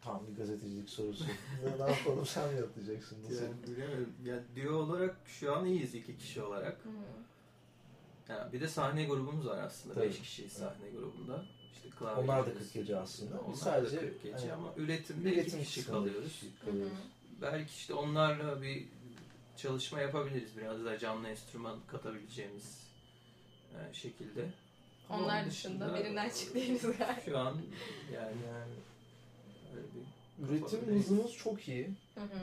[0.00, 1.24] Tam bir gazetecilik sorusu.
[1.78, 3.24] ne yapalım sen mi yapacaksın?
[3.24, 3.42] Nasıl?
[3.42, 4.14] Yani bilemedim.
[4.24, 6.84] Ya duo olarak şu an iyiyiz iki kişi olarak.
[6.84, 6.88] Hı.
[8.28, 9.94] Yani bir de sahne grubumuz var aslında.
[9.94, 10.06] Tabii.
[10.06, 11.44] Beş kişiyiz sahne grubunda.
[11.72, 12.62] İşte klavye Onlar da çalıyoruz.
[12.66, 13.40] 40 gece aslında.
[13.40, 16.32] Onlar Biz sadece da 40 gece hani ama üretimde üretim iki kişi kalıyoruz.
[16.32, 16.92] kişi Hı kalıyoruz.
[16.92, 17.42] hı.
[17.42, 18.88] Belki işte onlarla bir
[19.56, 20.56] çalışma yapabiliriz.
[20.56, 22.88] Biraz daha canlı enstrüman katabileceğimiz
[23.74, 24.50] e, şekilde.
[25.10, 27.20] Ama Onlar dışında birinden çık değiliz galiba.
[27.24, 27.56] Şu an
[28.14, 28.74] yani Yani
[29.76, 31.04] öyle bir üretim Kafadayız.
[31.04, 31.86] hızımız çok iyi.
[32.14, 32.38] Hı hı.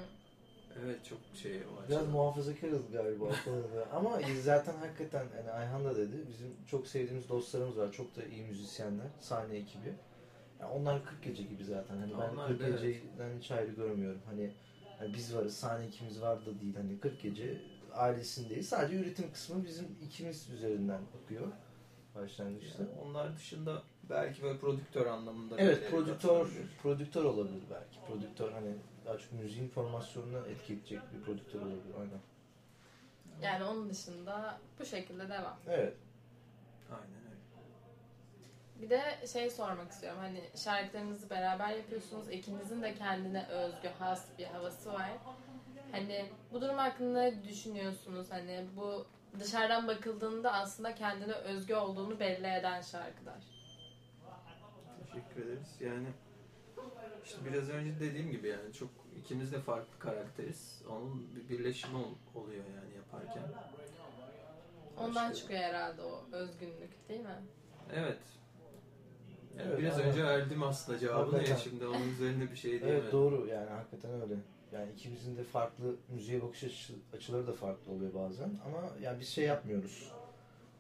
[0.85, 3.87] evet çok şey o Biraz muhafazakarız galiba konuda.
[3.93, 6.15] Ama zaten hakikaten hani Ayhan da dedi.
[6.29, 7.91] Bizim çok sevdiğimiz dostlarımız var.
[7.91, 9.07] Çok da iyi müzisyenler.
[9.19, 9.93] Sahne ekibi.
[10.59, 11.97] Ya onlar 40 gece gibi zaten.
[11.97, 12.81] Hani ben Onlar 40 da evet.
[12.81, 14.21] geceden hiç ayrı görmüyorum.
[14.25, 14.51] Hani,
[14.99, 16.75] hani biz varız, sahne ikimiz var da değil.
[16.75, 17.61] Hani 40 gece
[17.93, 18.69] ailesindeyiz.
[18.69, 21.47] Sadece üretim kısmı bizim ikimiz üzerinden akıyor
[22.15, 22.83] başlangıçta.
[22.83, 26.47] Yani onlar dışında belki böyle prodüktör anlamında Evet, prodüktör
[26.83, 28.07] prodüktör olabilir belki.
[28.07, 28.75] Prodüktör hani
[29.05, 31.95] daha çok müziğin formasyonuna etki edecek bir prodüktör olabilir.
[31.99, 32.19] Aynen.
[33.41, 35.57] Yani onun dışında bu şekilde devam.
[35.67, 35.93] Evet.
[36.91, 37.35] Aynen öyle.
[38.81, 40.19] Bir de şey sormak istiyorum.
[40.21, 42.29] Hani şarkılarınızı beraber yapıyorsunuz.
[42.29, 45.11] İkinizin de kendine özgü, has bir havası var.
[45.91, 48.27] Hani bu durum hakkında ne düşünüyorsunuz?
[48.31, 49.05] Hani bu
[49.39, 53.43] dışarıdan bakıldığında aslında kendine özgü olduğunu belli eden şarkılar.
[55.05, 55.75] Teşekkür ederiz.
[55.79, 56.07] Yani
[57.25, 60.81] işte biraz önce dediğim gibi yani çok ikimiz de farklı karakteriz.
[60.89, 63.43] Onun bir birleşimi ol- oluyor yani yaparken.
[64.97, 67.35] Ondan Başka- çıkıyor herhalde o özgünlük değil mi?
[67.93, 68.17] Evet.
[69.57, 70.09] Yani Evet, biraz aynen.
[70.11, 72.99] önce verdim aslında cevabını ya şimdi onun üzerine bir şey diyemedim.
[73.03, 74.35] Evet doğru yani hakikaten öyle.
[74.75, 79.27] Yani ikimizin de farklı müziğe bakış açı- açıları da farklı oluyor bazen ama yani biz
[79.29, 80.11] şey yapmıyoruz.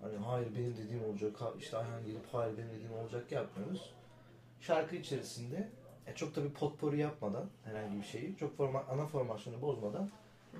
[0.01, 3.93] Hani hayır benim dediğim olacak, ha- işte Ayhan gelip hayır benim dediğim olacak yapmıyoruz.
[4.61, 5.69] Şarkı içerisinde
[6.07, 10.09] e, çok da bir potpourri yapmadan herhangi bir şeyi, çok forma, ana formasyonu bozmadan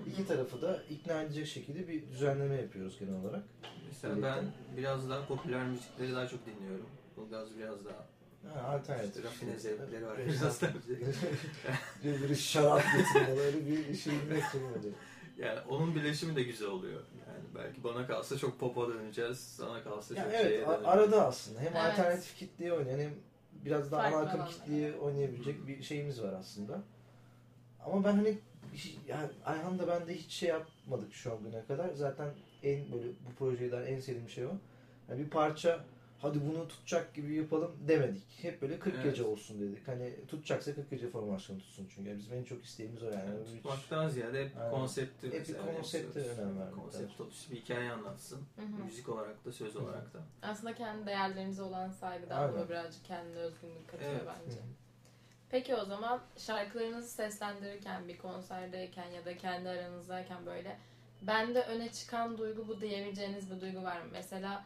[0.08, 3.44] iki tarafı da ikna edecek şekilde bir düzenleme yapıyoruz genel olarak.
[3.88, 4.44] Mesela ben
[4.78, 6.86] biraz daha popüler müzikleri daha çok dinliyorum.
[7.18, 8.06] Ilgaz biraz daha
[8.54, 9.16] Ha, alternatif.
[9.16, 10.18] işte rafine zevkleri var.
[10.28, 10.72] Biraz daha
[12.30, 14.94] bir, şarap getirmeli öyle bir şey beklemedi.
[15.38, 17.02] Yani onun birleşimi de güzel oluyor.
[17.28, 20.82] Yani belki bana kalsa çok pop'a döneceğiz, sana kalsa Ya çok evet şeye döneceğiz.
[20.86, 21.78] arada aslında hem Evet.
[21.86, 23.14] alternatif kitleye oynayan hem
[23.66, 26.82] biraz daha ana akım kitleye oynayabilecek bir şeyimiz var aslında.
[27.86, 28.38] Ama ben hani
[28.76, 31.94] şey- yani Ayhan'da ben de hiç şey yapmadık şu an güne kadar.
[31.94, 32.30] Zaten
[32.64, 34.52] en böyle bu projeden en sevdiğim şey o.
[35.10, 35.86] Yani bir parça
[36.22, 38.24] hadi bunu tutacak gibi yapalım demedik.
[38.42, 39.04] Hep böyle 40 Evet.
[39.04, 39.88] gece olsun dedik.
[39.88, 42.10] Hani tutacaksa 40 gece formasyonu tutsun çünkü.
[42.10, 43.16] Yani bizim en çok isteğimiz o yani.
[43.30, 44.72] Yani Hiç- tutmaktan ziyade hep Aynen.
[44.72, 48.42] konsepti Hep bir konsepte önem vermek Konsept olsun, bir hikaye anlatsın.
[48.56, 48.84] Hı hı.
[48.86, 50.20] Müzik olarak da, söz olarak da.
[50.42, 52.66] Aslında kendi değerlerinize olan saygıdan Aynen.
[52.66, 54.24] bu birazcık kendine özgünlük katıyor Evet.
[54.28, 54.58] bence.
[54.58, 54.64] Hı.
[55.50, 60.78] Peki o zaman şarkılarınızı seslendirirken bir konserdeyken ya da kendi aranızdayken böyle
[61.22, 64.08] bende öne çıkan duygu bu diyebileceğiniz bir duygu var mı?
[64.12, 64.66] Mesela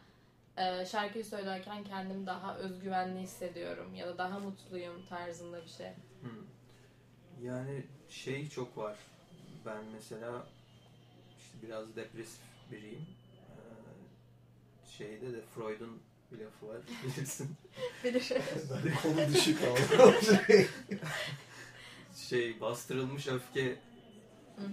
[0.60, 5.86] e, şarkıyı söylerken kendimi daha özgüvenli hissediyorum ya da daha mutluyum tarzında bir şey.
[6.22, 6.30] Hı.
[7.42, 8.96] Yani şey çok var.
[9.66, 10.46] Ben mesela
[11.38, 12.40] işte biraz depresif
[12.72, 13.06] biriyim.
[13.50, 17.56] Ee, şeyde de Freud'un bir lafı var bilirsin.
[18.20, 18.42] Şey.
[18.70, 19.58] Ben konu düşük
[19.98, 20.12] ama.
[22.16, 23.76] şey bastırılmış öfke.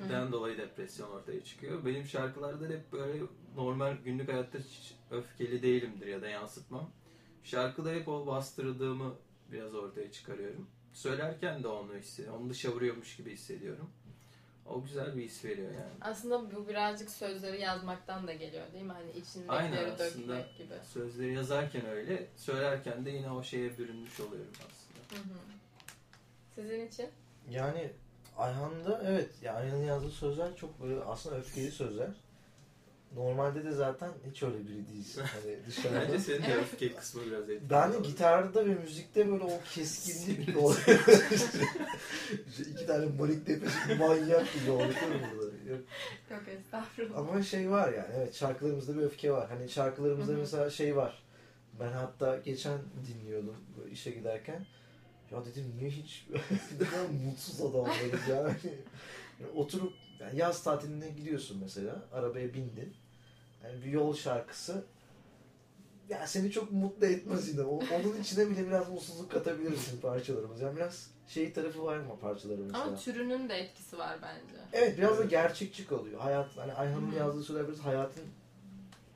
[0.10, 1.86] Den dolayı depresyon ortaya çıkıyor.
[1.86, 3.23] Benim şarkılarda hep böyle
[3.56, 6.89] normal günlük hayatta hiç öfkeli değilimdir ya da yansıtmam.
[7.43, 9.15] Şarkıda hep o bastırdığımı
[9.52, 10.67] biraz ortaya çıkarıyorum.
[10.93, 12.41] Söylerken de onu hissediyorum.
[12.41, 13.89] Onu dışa vuruyormuş gibi hissediyorum.
[14.65, 15.93] O güzel bir his veriyor yani.
[16.02, 18.91] Aslında bu birazcık sözleri yazmaktan da geliyor değil mi?
[18.91, 20.38] Hani içindekileri Aynen aslında.
[20.38, 20.73] dökmek gibi.
[20.93, 25.23] Sözleri yazarken öyle, söylerken de yine o şeye bürünmüş oluyorum aslında.
[25.23, 25.38] Hı hı.
[26.56, 27.10] Sizin için?
[27.50, 27.91] Yani
[28.38, 32.10] Ayhan'da evet ya Ayhan'ın yazdığı sözler çok böyle aslında öfkeli sözler.
[33.15, 35.21] Normalde de zaten hiç öyle biri değilsin.
[35.43, 36.02] Hani dışarıda.
[36.02, 37.69] Bence senin de öfke kısmı biraz etkili.
[37.69, 40.73] Ben de gitarda ve müzikte böyle o keskinlik o
[42.47, 45.71] işte iki tane manik depresif manyak gibi oluyorum burada.
[45.71, 45.80] Yok.
[46.32, 47.17] Yok estağfurullah.
[47.17, 49.50] Ama şey var yani evet şarkılarımızda bir öfke var.
[49.50, 51.23] Hani şarkılarımızda mesela şey var.
[51.80, 53.56] Ben hatta geçen dinliyordum
[53.91, 54.65] işe giderken.
[55.31, 56.27] Ya dedim niye hiç
[57.25, 58.53] mutsuz adamlarız yani.
[59.41, 62.05] Yani oturup yani yaz tatiline gidiyorsun mesela.
[62.11, 62.93] Arabaya bindin.
[63.63, 64.85] Yani bir yol şarkısı
[66.09, 67.61] ya seni çok mutlu etmez yine.
[67.61, 70.61] O- Onun içine bile biraz mutsuzluk katabilirsin parçalarımız.
[70.61, 72.77] Yani biraz şey tarafı var mı parçalarımızda?
[72.81, 74.55] Ama türünün de etkisi var bence.
[74.73, 76.19] Evet biraz da gerçekçi kalıyor.
[76.19, 78.23] Hayat hani Ayhan'ın yazdığı sözler biraz hayatın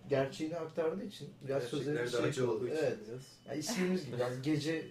[0.09, 2.97] gerçeğini aktardığı için biraz sözleri şey acı olduğu için Evet.
[3.09, 3.21] biraz.
[3.47, 4.85] Yani ismimiz gibi biraz gece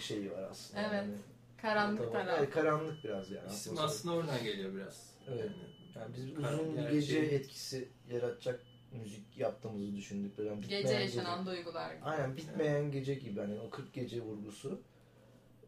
[0.00, 0.80] şeyi var aslında.
[0.80, 0.92] Evet.
[0.94, 1.14] Yani,
[1.62, 2.12] Karanlık Tamam.
[2.12, 2.38] taraf.
[2.38, 3.46] Evet, karanlık biraz yani.
[3.50, 3.96] İsim atmosfer.
[3.96, 5.10] aslında oradan geliyor biraz.
[5.28, 5.40] Evet.
[5.40, 5.52] Yani,
[5.96, 8.60] Yani biz uzun bir gece etkisi yaratacak
[8.92, 10.38] müzik yaptığımızı düşündük.
[10.38, 12.04] Bitmeyen Gece yaşanan duygular gibi.
[12.04, 14.80] Aynen bitmeyen gece gibi hani o 40 gece vurgusu.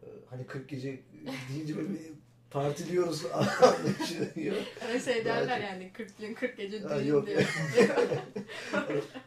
[0.02, 1.00] Ee, Hani 40 gece
[1.52, 2.00] deyince böyle bir
[2.50, 4.56] partiliyoruz anlaşılıyor.
[4.88, 7.26] Öyle şey derler yani 40 gün 40 gece düğün diyor.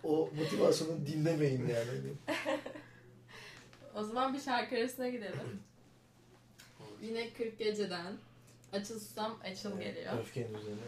[0.04, 2.14] o motivasyonu dinlemeyin yani.
[3.96, 5.64] o zaman bir şarkı arasına gidelim.
[7.02, 8.14] Yine 40 geceden
[8.74, 10.20] Açıl Susam Açıl geliyor.
[10.20, 10.80] Öfkenin üzerine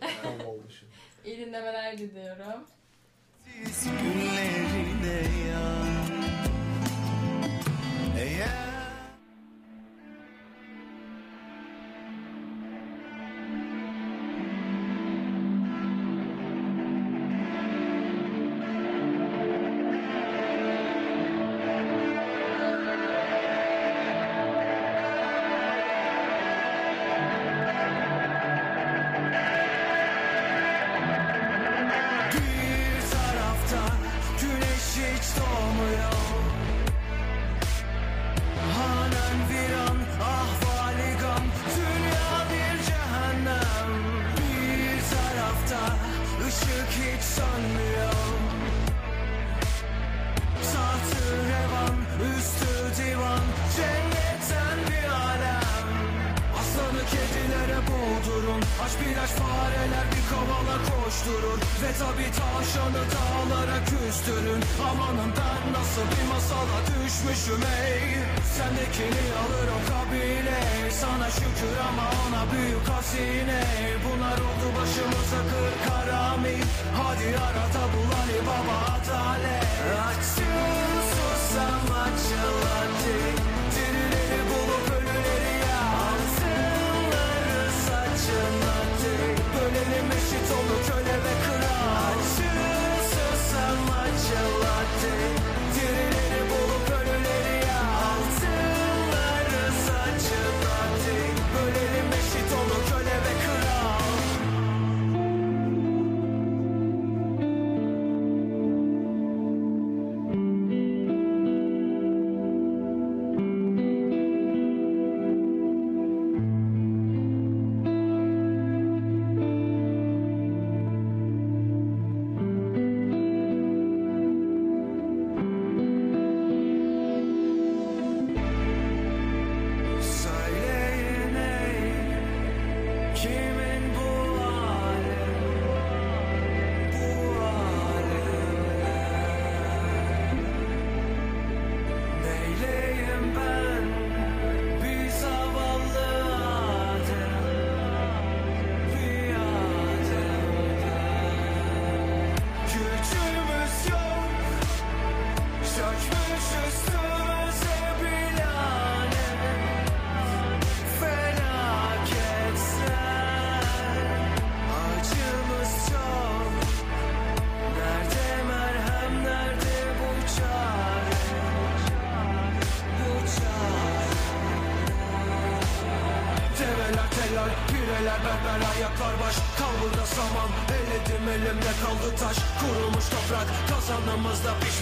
[0.22, 0.82] tam olmuş.
[1.24, 2.64] İyi dinlemeler diliyorum.
[3.84, 6.02] Günlerine yan
[8.18, 8.61] Eğer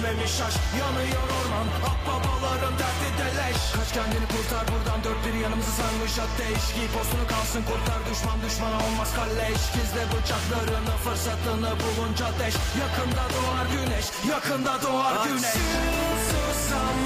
[0.01, 3.59] kazanımızda pişmemiş aş Yanıyor orman, akbabaların derdi deleş.
[3.77, 6.63] Kaç kendini kurtar buradan dört bir yanımızı sarmış ateş.
[6.75, 9.61] Giy postunu kalsın kurtar düşman düşmana olmaz kalleş.
[9.75, 15.45] Gizle bıçaklarını fırsatını bulunca deş Yakında doğar güneş, yakında doğar güneş.
[15.45, 16.99] Açıl susam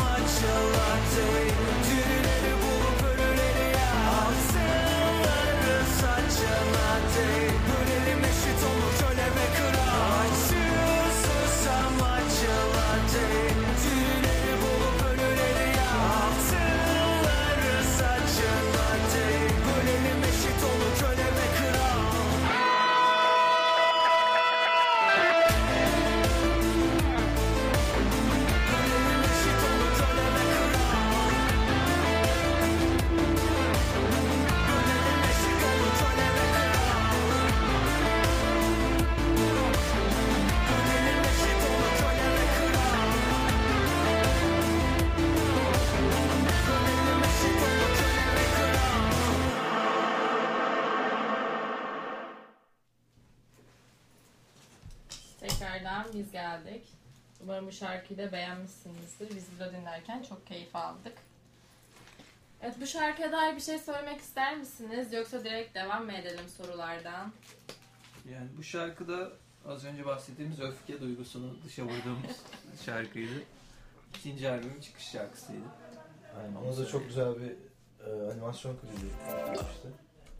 [1.87, 3.93] Dirileri bulup ölüleri ya
[4.25, 7.29] Altınları saçın hadi
[7.69, 8.54] Bölelim eşit
[56.15, 56.85] biz geldik.
[57.41, 59.37] Umarım bu şarkıyı da beğenmişsinizdir.
[59.37, 61.13] Biz burada dinlerken çok keyif aldık.
[62.63, 65.13] Evet bu şarkıya dair bir şey söylemek ister misiniz?
[65.13, 67.33] Yoksa direkt devam mı edelim sorulardan?
[68.31, 69.33] Yani bu şarkıda
[69.69, 72.37] az önce bahsettiğimiz öfke duygusunu dışa vurduğumuz
[72.87, 73.43] şarkıydı.
[74.19, 75.65] İkinci albümün çıkış şarkısıydı.
[76.39, 76.55] Aynen.
[76.55, 77.53] Ona da çok güzel bir
[78.07, 79.93] e, animasyon klibi yapmıştı.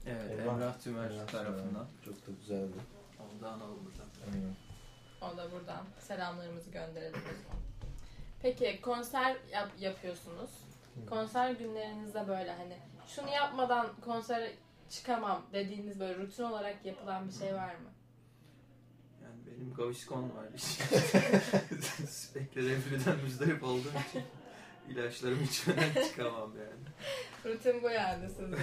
[0.07, 1.87] Evet, Emrah- Emrah, Tümer tarafından.
[2.05, 2.73] Çok da güzeldi.
[3.43, 4.07] Analım buradan.
[4.33, 4.55] Aynen.
[5.21, 7.63] O da buradan selamlarımızı gönderelim o zaman.
[8.41, 10.49] Peki konser yap- yapıyorsunuz.
[11.09, 14.53] Konser günlerinizde böyle hani şunu yapmadan konsere
[14.89, 17.89] çıkamam dediğiniz böyle rutin olarak yapılan bir şey var mı?
[19.23, 20.45] Yani benim Gaviscon var.
[22.09, 24.23] Sürekli reflüden müzdarip olduğum için
[24.89, 26.85] ilaçlarımı içmeden çıkamam yani.
[27.55, 28.61] Rutin bu yani sizdeki.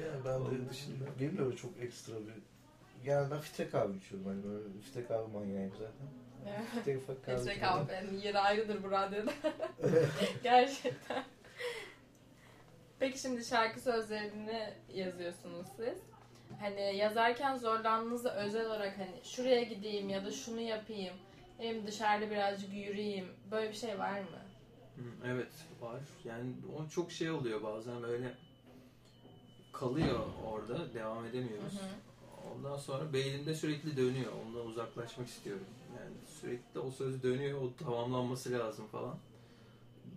[0.00, 1.04] Ya ben de dışında.
[1.20, 2.49] benim de öyle çok ekstra bir
[3.04, 6.06] yani ben filtre kahve içiyorum hani böyle filtre kahve manyağıyım zaten.
[6.84, 6.92] Filtre
[7.26, 7.86] kahve Filtre içiyorum.
[7.86, 9.32] kahvenin yeri ayrıdır bu radyoda.
[10.42, 11.24] Gerçekten.
[12.98, 15.98] Peki şimdi şarkı sözlerini yazıyorsunuz siz.
[16.60, 21.14] Hani yazarken zorlandığınızda özel olarak hani şuraya gideyim ya da şunu yapayım.
[21.58, 23.28] Hem dışarıda birazcık yürüyeyim.
[23.50, 24.26] Böyle bir şey var mı?
[24.96, 26.00] Hı, Evet var.
[26.24, 28.34] Yani o çok şey oluyor bazen böyle
[29.72, 31.72] kalıyor orada devam edemiyoruz.
[31.80, 31.90] Hı hı.
[32.56, 34.32] Ondan sonra beynimde sürekli dönüyor.
[34.46, 35.66] Ondan uzaklaşmak istiyorum.
[35.98, 37.62] Yani sürekli o söz dönüyor.
[37.62, 39.18] O tamamlanması lazım falan.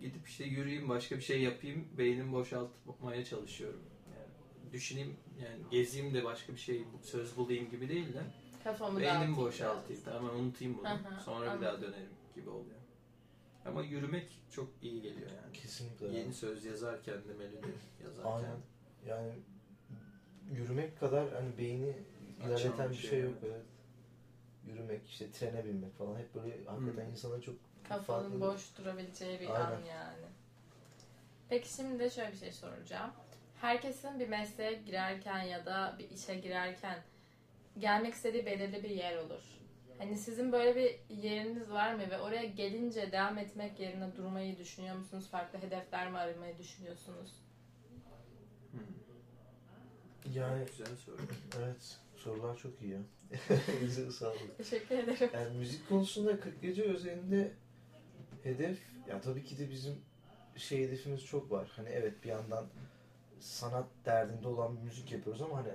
[0.00, 1.88] Gidip işte yürüyeyim, başka bir şey yapayım.
[1.98, 3.80] Beynimi boşaltmaya çalışıyorum.
[4.06, 8.22] Yani düşüneyim, yani gezeyim de başka bir şey söz bulayım gibi değil de
[8.64, 10.02] Kafamı beynimi boşaltayım.
[10.02, 10.88] Tamamen unutayım bunu.
[11.24, 12.76] Sonra bir daha dönerim gibi oluyor.
[13.64, 15.52] Ama yürümek çok iyi geliyor yani.
[15.52, 16.06] Kesinlikle.
[16.06, 18.30] Yeni söz yazarken de melodi yazarken.
[18.30, 18.56] Aynen.
[19.08, 19.32] Yani
[20.52, 21.96] yürümek kadar hani beyni
[22.40, 23.34] ilerleten bir şey şey yok.
[23.46, 23.62] Evet.
[24.66, 27.10] Yürümek, işte trene binmek falan hep böyle hakikaten Hı.
[27.10, 27.54] insana çok
[27.88, 29.66] Kafanın farklı- boş durabileceği bir Aynen.
[29.76, 30.26] an yani.
[31.48, 33.10] Peki şimdi de şöyle bir şey soracağım.
[33.60, 36.98] Herkesin bir mesleğe girerken ya da bir işe girerken
[37.78, 39.42] gelmek istediği belirli bir yer olur.
[39.98, 44.96] Hani sizin böyle bir yeriniz var mı ve oraya gelince devam etmek yerine durmayı düşünüyor
[44.96, 45.28] musunuz?
[45.30, 47.32] Farklı hedefler mi aramayı düşünüyorsunuz?
[48.72, 48.78] Hı.
[50.34, 51.16] Yani Güzel soru.
[51.58, 53.00] evet sorular çok iyi ya.
[53.80, 54.38] Güzel sağ olun.
[54.58, 55.30] Teşekkür ederim.
[55.34, 57.52] Yani müzik konusunda 40 gece özelinde
[58.42, 59.94] hedef ya tabii ki de bizim
[60.56, 61.72] şey hedefimiz çok var.
[61.76, 62.66] Hani evet bir yandan
[63.40, 65.72] sanat derdinde olan bir müzik yapıyoruz ama hani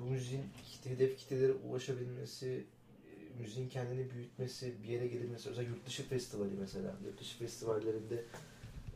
[0.00, 2.64] bu müziğin kitle, hedef kitlelere ulaşabilmesi,
[3.06, 6.94] e, müziğin kendini büyütmesi, bir yere gelmesi, özellikle yurt dışı festivali mesela.
[7.06, 8.24] Yurt dışı festivallerinde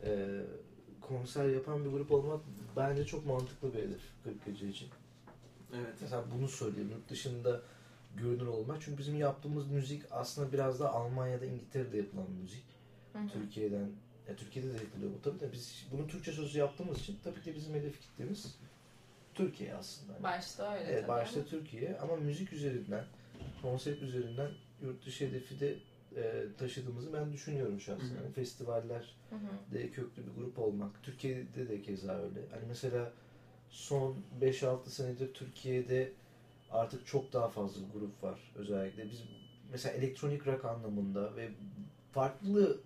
[0.03, 0.41] e,
[1.01, 2.41] konser yapan bir grup olmak
[2.75, 4.89] bence çok mantıklı bir hedef 40 gece için.
[5.79, 5.93] Evet.
[6.01, 6.89] Mesela bunu söyleyeyim.
[6.91, 7.61] Yurt dışında
[8.17, 8.81] görünür olmak.
[8.81, 12.63] Çünkü bizim yaptığımız müzik aslında biraz da Almanya'da, İngiltere'de yapılan müzik.
[13.13, 13.27] Hı hı.
[13.27, 13.89] Türkiye'den,
[14.27, 17.55] ya Türkiye'de de yapılıyor bu tabii de biz bunu Türkçe sözü yaptığımız için tabii ki
[17.55, 18.57] bizim hedef kitlemiz
[19.33, 20.23] Türkiye aslında.
[20.23, 21.07] Başta öyle Evet, tabii.
[21.07, 23.05] başta Türkiye ama müzik üzerinden,
[23.61, 25.75] konsept üzerinden yurt dışı hedefi de
[26.15, 28.07] e, taşıdığımızı ben düşünüyorum şahsen.
[28.07, 28.15] Hı hı.
[28.15, 29.15] Yani festivaller
[29.73, 31.03] de köklü bir grup olmak.
[31.03, 32.39] Türkiye'de de keza öyle.
[32.51, 33.11] Hani mesela
[33.75, 36.11] son 5-6 senedir Türkiye'de
[36.71, 39.11] artık çok daha fazla grup var özellikle.
[39.11, 39.23] Biz
[39.71, 41.49] mesela elektronik rock anlamında ve
[42.11, 42.79] farklı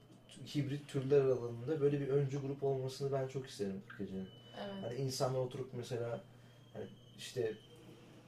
[0.55, 4.27] hibrit türler alanında böyle bir öncü grup olmasını ben çok isterim Türkiye'nin.
[4.57, 4.83] Evet.
[4.83, 6.21] Hani insanlar oturup mesela
[6.73, 6.85] hani
[7.17, 7.53] işte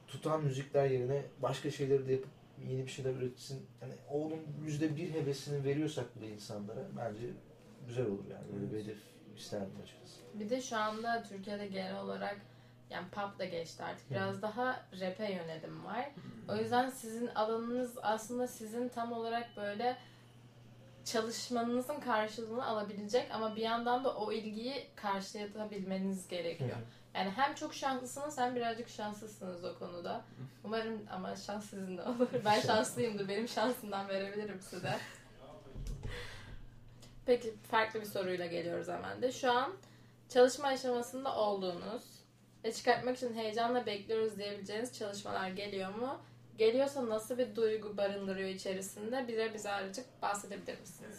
[0.08, 2.30] tutan müzikler yerine başka şeyleri de yapıp
[2.68, 3.66] yeni bir şeyler üretsin.
[3.80, 7.30] Hani onun yüzde bir hevesini veriyorsak bile insanlara bence
[7.86, 8.44] güzel olur yani.
[8.54, 8.98] Böyle bir hedef
[9.36, 10.20] isterdim açıkçası.
[10.34, 12.51] Bir de şu anda Türkiye'de genel olarak
[12.92, 14.10] yani pop da geçti artık.
[14.10, 16.10] Biraz daha rap'e yönelim var.
[16.48, 19.96] O yüzden sizin alanınız aslında sizin tam olarak böyle
[21.04, 26.76] çalışmanızın karşılığını alabilecek ama bir yandan da o ilgiyi karşılayabilmeniz gerekiyor.
[27.14, 30.24] Yani hem çok şanslısınız hem birazcık şanslısınız o konuda.
[30.64, 32.28] Umarım ama şans sizin de olur.
[32.44, 33.28] Ben şanslıyımdır.
[33.28, 34.98] Benim şansımdan verebilirim size.
[37.26, 39.32] Peki farklı bir soruyla geliyoruz hemen de.
[39.32, 39.72] Şu an
[40.28, 42.11] çalışma aşamasında olduğunuz
[42.64, 46.18] ve çıkartmak için heyecanla bekliyoruz diyebileceğiniz çalışmalar geliyor mu?
[46.58, 49.24] Geliyorsa nasıl bir duygu barındırıyor içerisinde?
[49.28, 51.16] Bize bize azıcık bahsedebilir misiniz?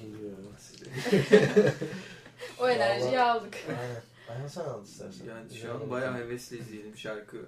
[0.00, 0.32] Geliyor
[2.60, 3.54] O enerjiyi Vallahi- aldık.
[3.68, 4.02] Aynen.
[4.30, 5.26] Aynen sen al istersen.
[5.26, 7.46] Yani şu an bayağı hevesliyiz diyelim şarkı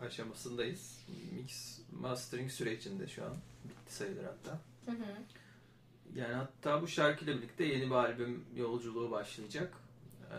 [0.00, 1.04] aşamasındayız.
[1.32, 3.36] Mix mastering sürecinde şu an.
[3.64, 4.58] Bitti sayılır hatta.
[4.86, 5.16] Hı hı.
[6.14, 9.72] Yani hatta bu şarkıyla birlikte yeni bir albüm yolculuğu başlayacak.
[10.30, 10.36] Ee,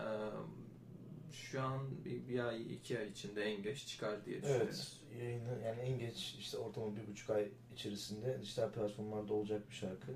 [1.32, 5.00] şu an bir, bir ay, iki ay içinde en geç çıkar diye düşünüyoruz.
[5.10, 5.22] Evet.
[5.22, 10.06] Yayını yani en geç işte ortalama bir buçuk ay içerisinde dijital platformlarda olacak bir şarkı.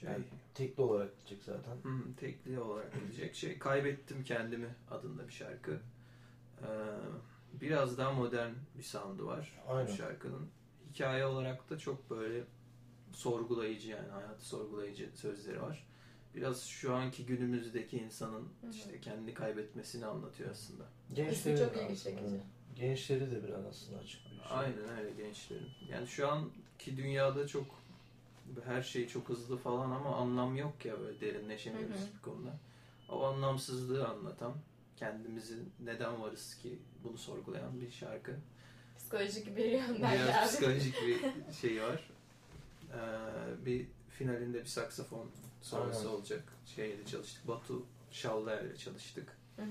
[0.00, 0.24] Şey, Yani
[0.54, 1.72] tekli olarak gidecek zaten.
[1.82, 3.58] Hı, tekli olarak gelecek şey.
[3.58, 5.80] Kaybettim kendimi adında bir şarkı.
[6.62, 6.66] Ee,
[7.60, 9.92] biraz daha modern bir sound'u var Aynen.
[9.92, 10.48] bu şarkının.
[10.94, 12.44] Hikaye olarak da çok böyle
[13.12, 15.86] sorgulayıcı yani hayatı sorgulayıcı sözleri var.
[16.34, 18.70] Biraz şu anki günümüzdeki insanın Hı hı.
[18.70, 20.84] işte kendini kaybetmesini anlatıyor aslında.
[21.30, 22.40] İsmi çok ilgi çekici.
[22.76, 24.38] Gençleri de biraz aslında açık bir şey.
[24.58, 25.68] Aynen öyle gençlerin.
[25.90, 27.64] Yani şu anki dünyada çok
[28.64, 32.14] her şey çok hızlı falan ama anlam yok ya böyle derinleşemiyoruz Hı hı.
[32.16, 32.56] bir konuda.
[33.08, 34.52] O anlamsızlığı anlatan,
[34.96, 38.36] kendimizi neden varız ki bunu sorgulayan bir şarkı.
[38.96, 40.46] Psikolojik bir yönden Biraz geldi.
[40.46, 41.20] psikolojik bir
[41.60, 42.10] şey var.
[42.92, 42.96] Ee,
[43.66, 45.30] bir finalinde bir saksafon
[45.64, 46.18] sonrası Aynen.
[46.18, 46.44] olacak.
[46.66, 47.48] Şeyle çalıştık.
[47.48, 49.38] Batu Şallar ile çalıştık.
[49.56, 49.66] Hı hı.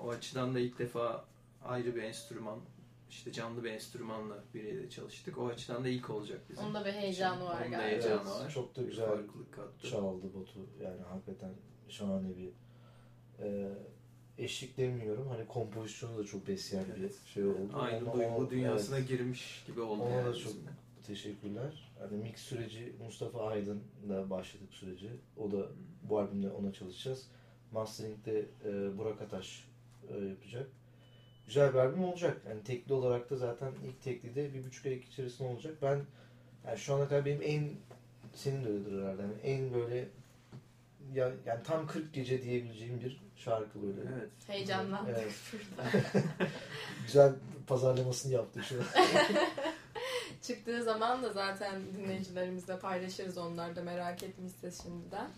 [0.00, 1.24] O açıdan da ilk defa
[1.64, 2.58] ayrı bir enstrüman,
[3.10, 5.38] işte canlı bir enstrümanla biriyle çalıştık.
[5.38, 6.64] O açıdan da ilk olacak bizim.
[6.64, 7.82] Onda bir heyecanı var Onun da galiba.
[7.82, 8.50] heyecanı Evet, var.
[8.50, 9.88] çok da Bir güzel farklılık kattı.
[9.90, 10.66] Çaldı Batu.
[10.84, 11.50] Yani hakikaten
[11.88, 12.50] şahane bir
[13.44, 13.68] e,
[14.38, 15.28] eşlik demiyorum.
[15.28, 17.14] Hani kompozisyonu da çok besleyen Evet.
[17.24, 17.72] bir şey oldu.
[17.74, 20.02] Aynı Ama duygu o- dünyasına evet, girmiş gibi oldu.
[20.02, 20.70] Ona yani da çok- bizimle.
[21.08, 21.90] Teşekkürler.
[21.98, 25.10] Hani mix süreci Mustafa Aydın'la başladık süreci.
[25.36, 25.66] O da
[26.02, 27.26] bu albümde ona çalışacağız.
[27.72, 29.68] Mastering'de e, Burak Ataş
[30.08, 30.66] e, yapacak.
[31.46, 32.42] güzel bir albüm olacak.
[32.48, 35.74] Yani tekli olarak da zaten ilk tekli de bir buçuk ay içerisinde olacak.
[35.82, 36.00] Ben
[36.66, 37.70] yani şu ana kadar benim en
[38.34, 39.22] senin de öyledir herhalde.
[39.22, 40.08] Yani en böyle
[41.14, 44.00] ya, yani tam 40 gece diyebileceğim bir şarkı böyle.
[44.00, 44.30] Evet.
[44.46, 45.34] Heyecanlandık Evet.
[47.06, 47.32] Güzel
[47.66, 48.84] pazarlamasını yaptı şu an.
[50.48, 53.38] Çıktığı zaman da zaten dinleyicilerimizle paylaşırız.
[53.38, 55.28] Onlar da merak etmişse şimdiden.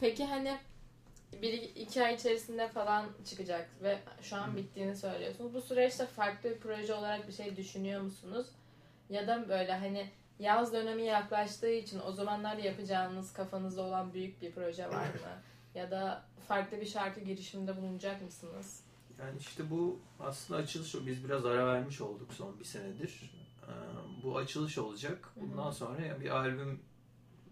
[0.00, 0.58] Peki hani
[1.42, 5.54] bir iki ay içerisinde falan çıkacak ve şu an bittiğini söylüyorsunuz.
[5.54, 8.46] Bu süreçte farklı bir proje olarak bir şey düşünüyor musunuz?
[9.10, 14.52] Ya da böyle hani yaz dönemi yaklaştığı için o zamanlar yapacağınız kafanızda olan büyük bir
[14.52, 15.20] proje var mı?
[15.74, 18.80] Ya da farklı bir şarkı girişiminde bulunacak mısınız?
[19.18, 23.30] Yani işte bu aslında açılış biz biraz ara vermiş olduk son bir senedir.
[24.24, 25.28] Bu açılış olacak.
[25.36, 25.74] Bundan Hı hı.
[25.74, 26.80] sonra bir albüm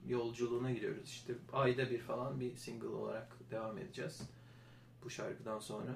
[0.06, 1.08] yolculuğuna giriyoruz.
[1.08, 4.20] İşte ayda bir falan bir single olarak devam edeceğiz
[5.04, 5.92] bu şarkıdan sonra.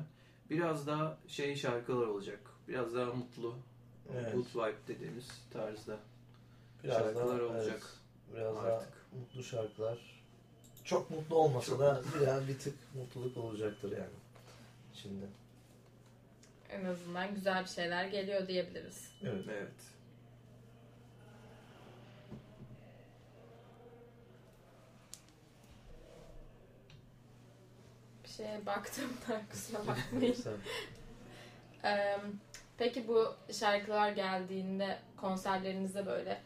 [0.51, 2.41] Biraz daha şey şarkılar olacak.
[2.69, 3.55] Biraz daha mutlu,
[4.15, 4.33] Evet.
[4.33, 5.99] good vibe dediğimiz tarzda
[6.85, 7.83] Biraz şarkılar daha, olacak
[8.31, 8.93] evet, biraz daha artık.
[9.13, 9.99] mutlu şarkılar.
[10.85, 14.17] Çok mutlu olmasa Çok da biraz bir tık mutluluk olacaktır yani.
[14.95, 15.27] Şimdi.
[16.71, 19.11] En azından güzel bir şeyler geliyor diyebiliriz.
[19.23, 19.45] Evet.
[19.51, 19.73] Evet.
[28.37, 30.37] Şeye baktım da kusura bakmayın.
[32.79, 36.41] Peki bu şarkılar geldiğinde konserlerinizde böyle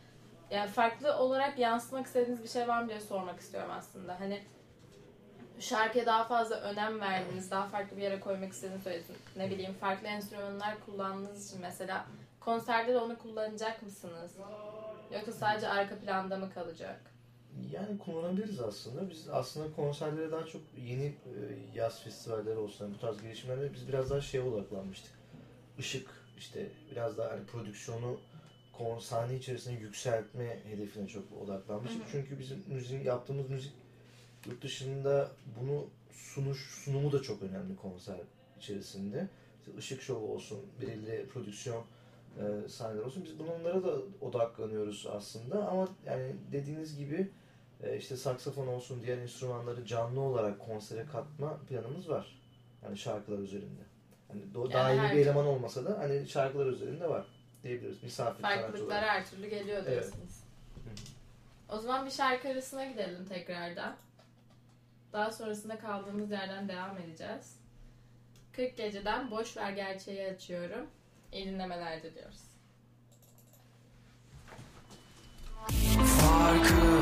[0.51, 4.21] yani farklı olarak yansıtmak istediğiniz bir şey var mı diye sormak istiyorum aslında.
[4.21, 4.43] Hani
[5.61, 9.17] şarkıya daha fazla önem verdiğiniz, daha farklı bir yere koymak istediğinizi söyledin.
[9.37, 12.07] Ne bileyim farklı enstrümanlar kullandığınız için mesela
[12.41, 14.33] konserde de onu kullanacak mısınız?
[15.15, 17.01] Yoksa sadece arka planda mı kalacak?
[17.73, 19.11] Yani kullanabiliriz aslında.
[19.11, 21.15] Biz aslında konserlere daha çok yeni e,
[21.75, 25.13] yaz festivalleri olsun, bu tarz girişimlerde biz biraz daha şeye odaklanmıştık.
[25.79, 28.17] Işık, işte biraz daha hani prodüksiyonu
[28.73, 32.03] kon- sahne içerisinde yükseltme hedefine çok odaklanmıştık.
[32.03, 32.11] Hı hı.
[32.13, 33.73] Çünkü bizim müzik yaptığımız müzik
[34.47, 35.31] yurt dışında
[35.61, 38.17] bunu sunuş sunumu da çok önemli konser
[38.59, 39.29] içerisinde.
[39.61, 41.85] İşte ışık şovu olsun, belirli prodüksiyon
[42.39, 43.25] e, sahneler olsun.
[43.25, 47.31] Biz bunlara da odaklanıyoruz aslında ama yani dediğiniz gibi
[47.99, 52.41] işte saksafon olsun diğer enstrümanları canlı olarak konsere katma planımız var.
[52.85, 53.81] Yani şarkılar üzerinde.
[54.29, 57.27] Hani do- daha Yani iyi bir eleman olmasa da hani şarkılar üzerinde var
[57.63, 58.03] diyebiliriz.
[58.03, 59.91] Misafir Farklılıklar her türlü geliyor Evet.
[59.91, 60.41] diyorsunuz.
[61.69, 63.97] O zaman bir şarkı arasına gidelim tekrardan.
[65.13, 67.57] Daha sonrasında kaldığımız yerden devam edeceğiz.
[68.53, 70.87] 40 geceden boş ver gerçeği açıyorum.
[71.33, 72.41] İyi dinlemeler diliyoruz.
[76.21, 77.00] Farkındayım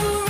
[0.00, 0.27] over.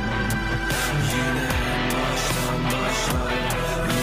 [1.12, 1.49] Yine
[1.92, 3.32] baştan başlar.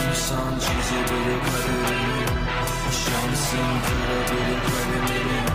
[0.09, 2.25] İnsan çizebilir kaderini
[2.91, 5.55] Şansın kırabilir kalemini.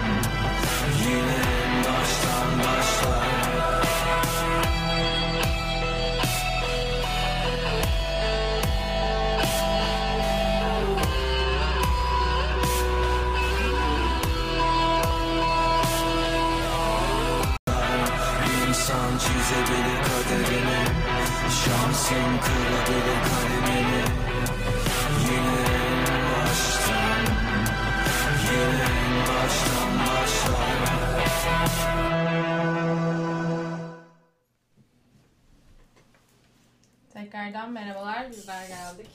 [37.51, 39.09] Tekrardan merhabalar, bizler geldik.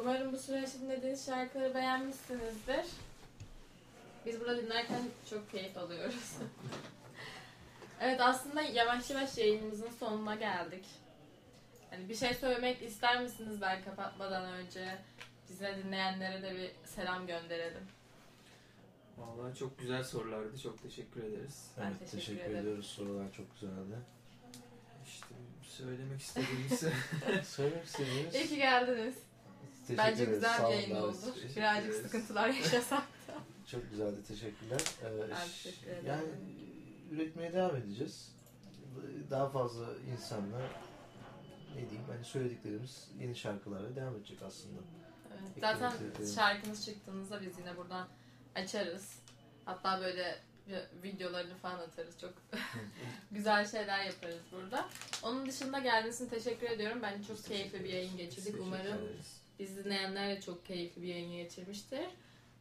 [0.00, 2.86] Umarım bu süreçte dinlediğiniz şarkıları beğenmişsinizdir.
[4.26, 5.00] Biz burada dinlerken
[5.30, 6.36] çok keyif alıyoruz.
[8.00, 10.84] evet aslında yavaş yavaş yayınımızın sonuna geldik.
[11.90, 14.98] Hani bir şey söylemek ister misiniz ben kapatmadan önce?
[15.48, 17.86] Bize dinleyenlere de bir selam gönderelim.
[19.18, 20.58] Vallahi çok güzel sorulardı.
[20.58, 21.70] Çok teşekkür ederiz.
[21.78, 22.58] Ben Evet, teşekkür teşekkür, ederim.
[22.60, 22.86] ediyoruz.
[22.86, 23.96] Sorular çok güzeldi.
[25.76, 26.80] Söylemek istediğimiz
[27.48, 28.34] Söylemek istediğiniz...
[28.34, 29.14] İyi ki geldiniz.
[29.86, 30.34] Teşekkür Bence ederiz.
[30.38, 31.16] güzel bir yayın oldu.
[31.56, 32.02] Birazcık ederiz.
[32.02, 33.02] sıkıntılar yaşasak.
[33.70, 34.16] Çok güzeldi.
[34.28, 34.80] Teşekkürler.
[35.02, 36.04] Ee, Ben teşekkür ederim.
[36.06, 36.28] Yani
[37.10, 38.32] üretmeye devam edeceğiz.
[39.30, 40.60] Daha fazla insanla
[41.76, 44.80] ne diyeyim hani söylediklerimiz yeni şarkılarla devam edecek aslında.
[45.30, 45.92] Evet, zaten
[46.34, 48.08] şarkınız çıktığınızda biz yine buradan
[48.54, 49.18] açarız.
[49.64, 50.38] Hatta böyle
[51.02, 52.20] videolarını falan atarız.
[52.20, 52.34] Çok
[53.30, 54.88] güzel şeyler yaparız burada.
[55.22, 56.98] Onun dışında geldiğiniz için teşekkür ediyorum.
[57.02, 58.54] Bence çok keyifli bir yayın geçirdik.
[58.60, 59.08] Umarım
[59.58, 62.06] biz dinleyenler de çok keyifli bir yayın geçirmiştir.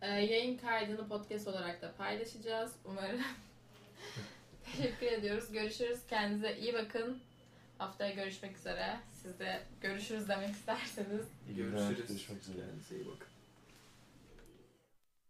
[0.02, 2.72] Ee, yayın kaydını podcast olarak da paylaşacağız.
[2.86, 3.22] Umarım.
[4.64, 5.52] teşekkür ediyoruz.
[5.52, 6.00] Görüşürüz.
[6.10, 7.20] Kendinize iyi bakın.
[7.78, 9.00] Haftaya görüşmek üzere.
[9.22, 11.26] Siz de görüşürüz demek isterseniz.
[11.48, 12.08] Görüşürüz.
[12.08, 12.58] Görüşmek üzere.
[12.58, 13.29] Kendinize iyi bakın.